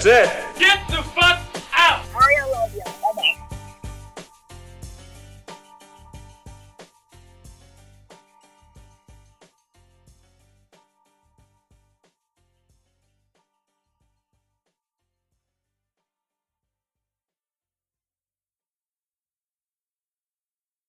[0.05, 0.44] That's it.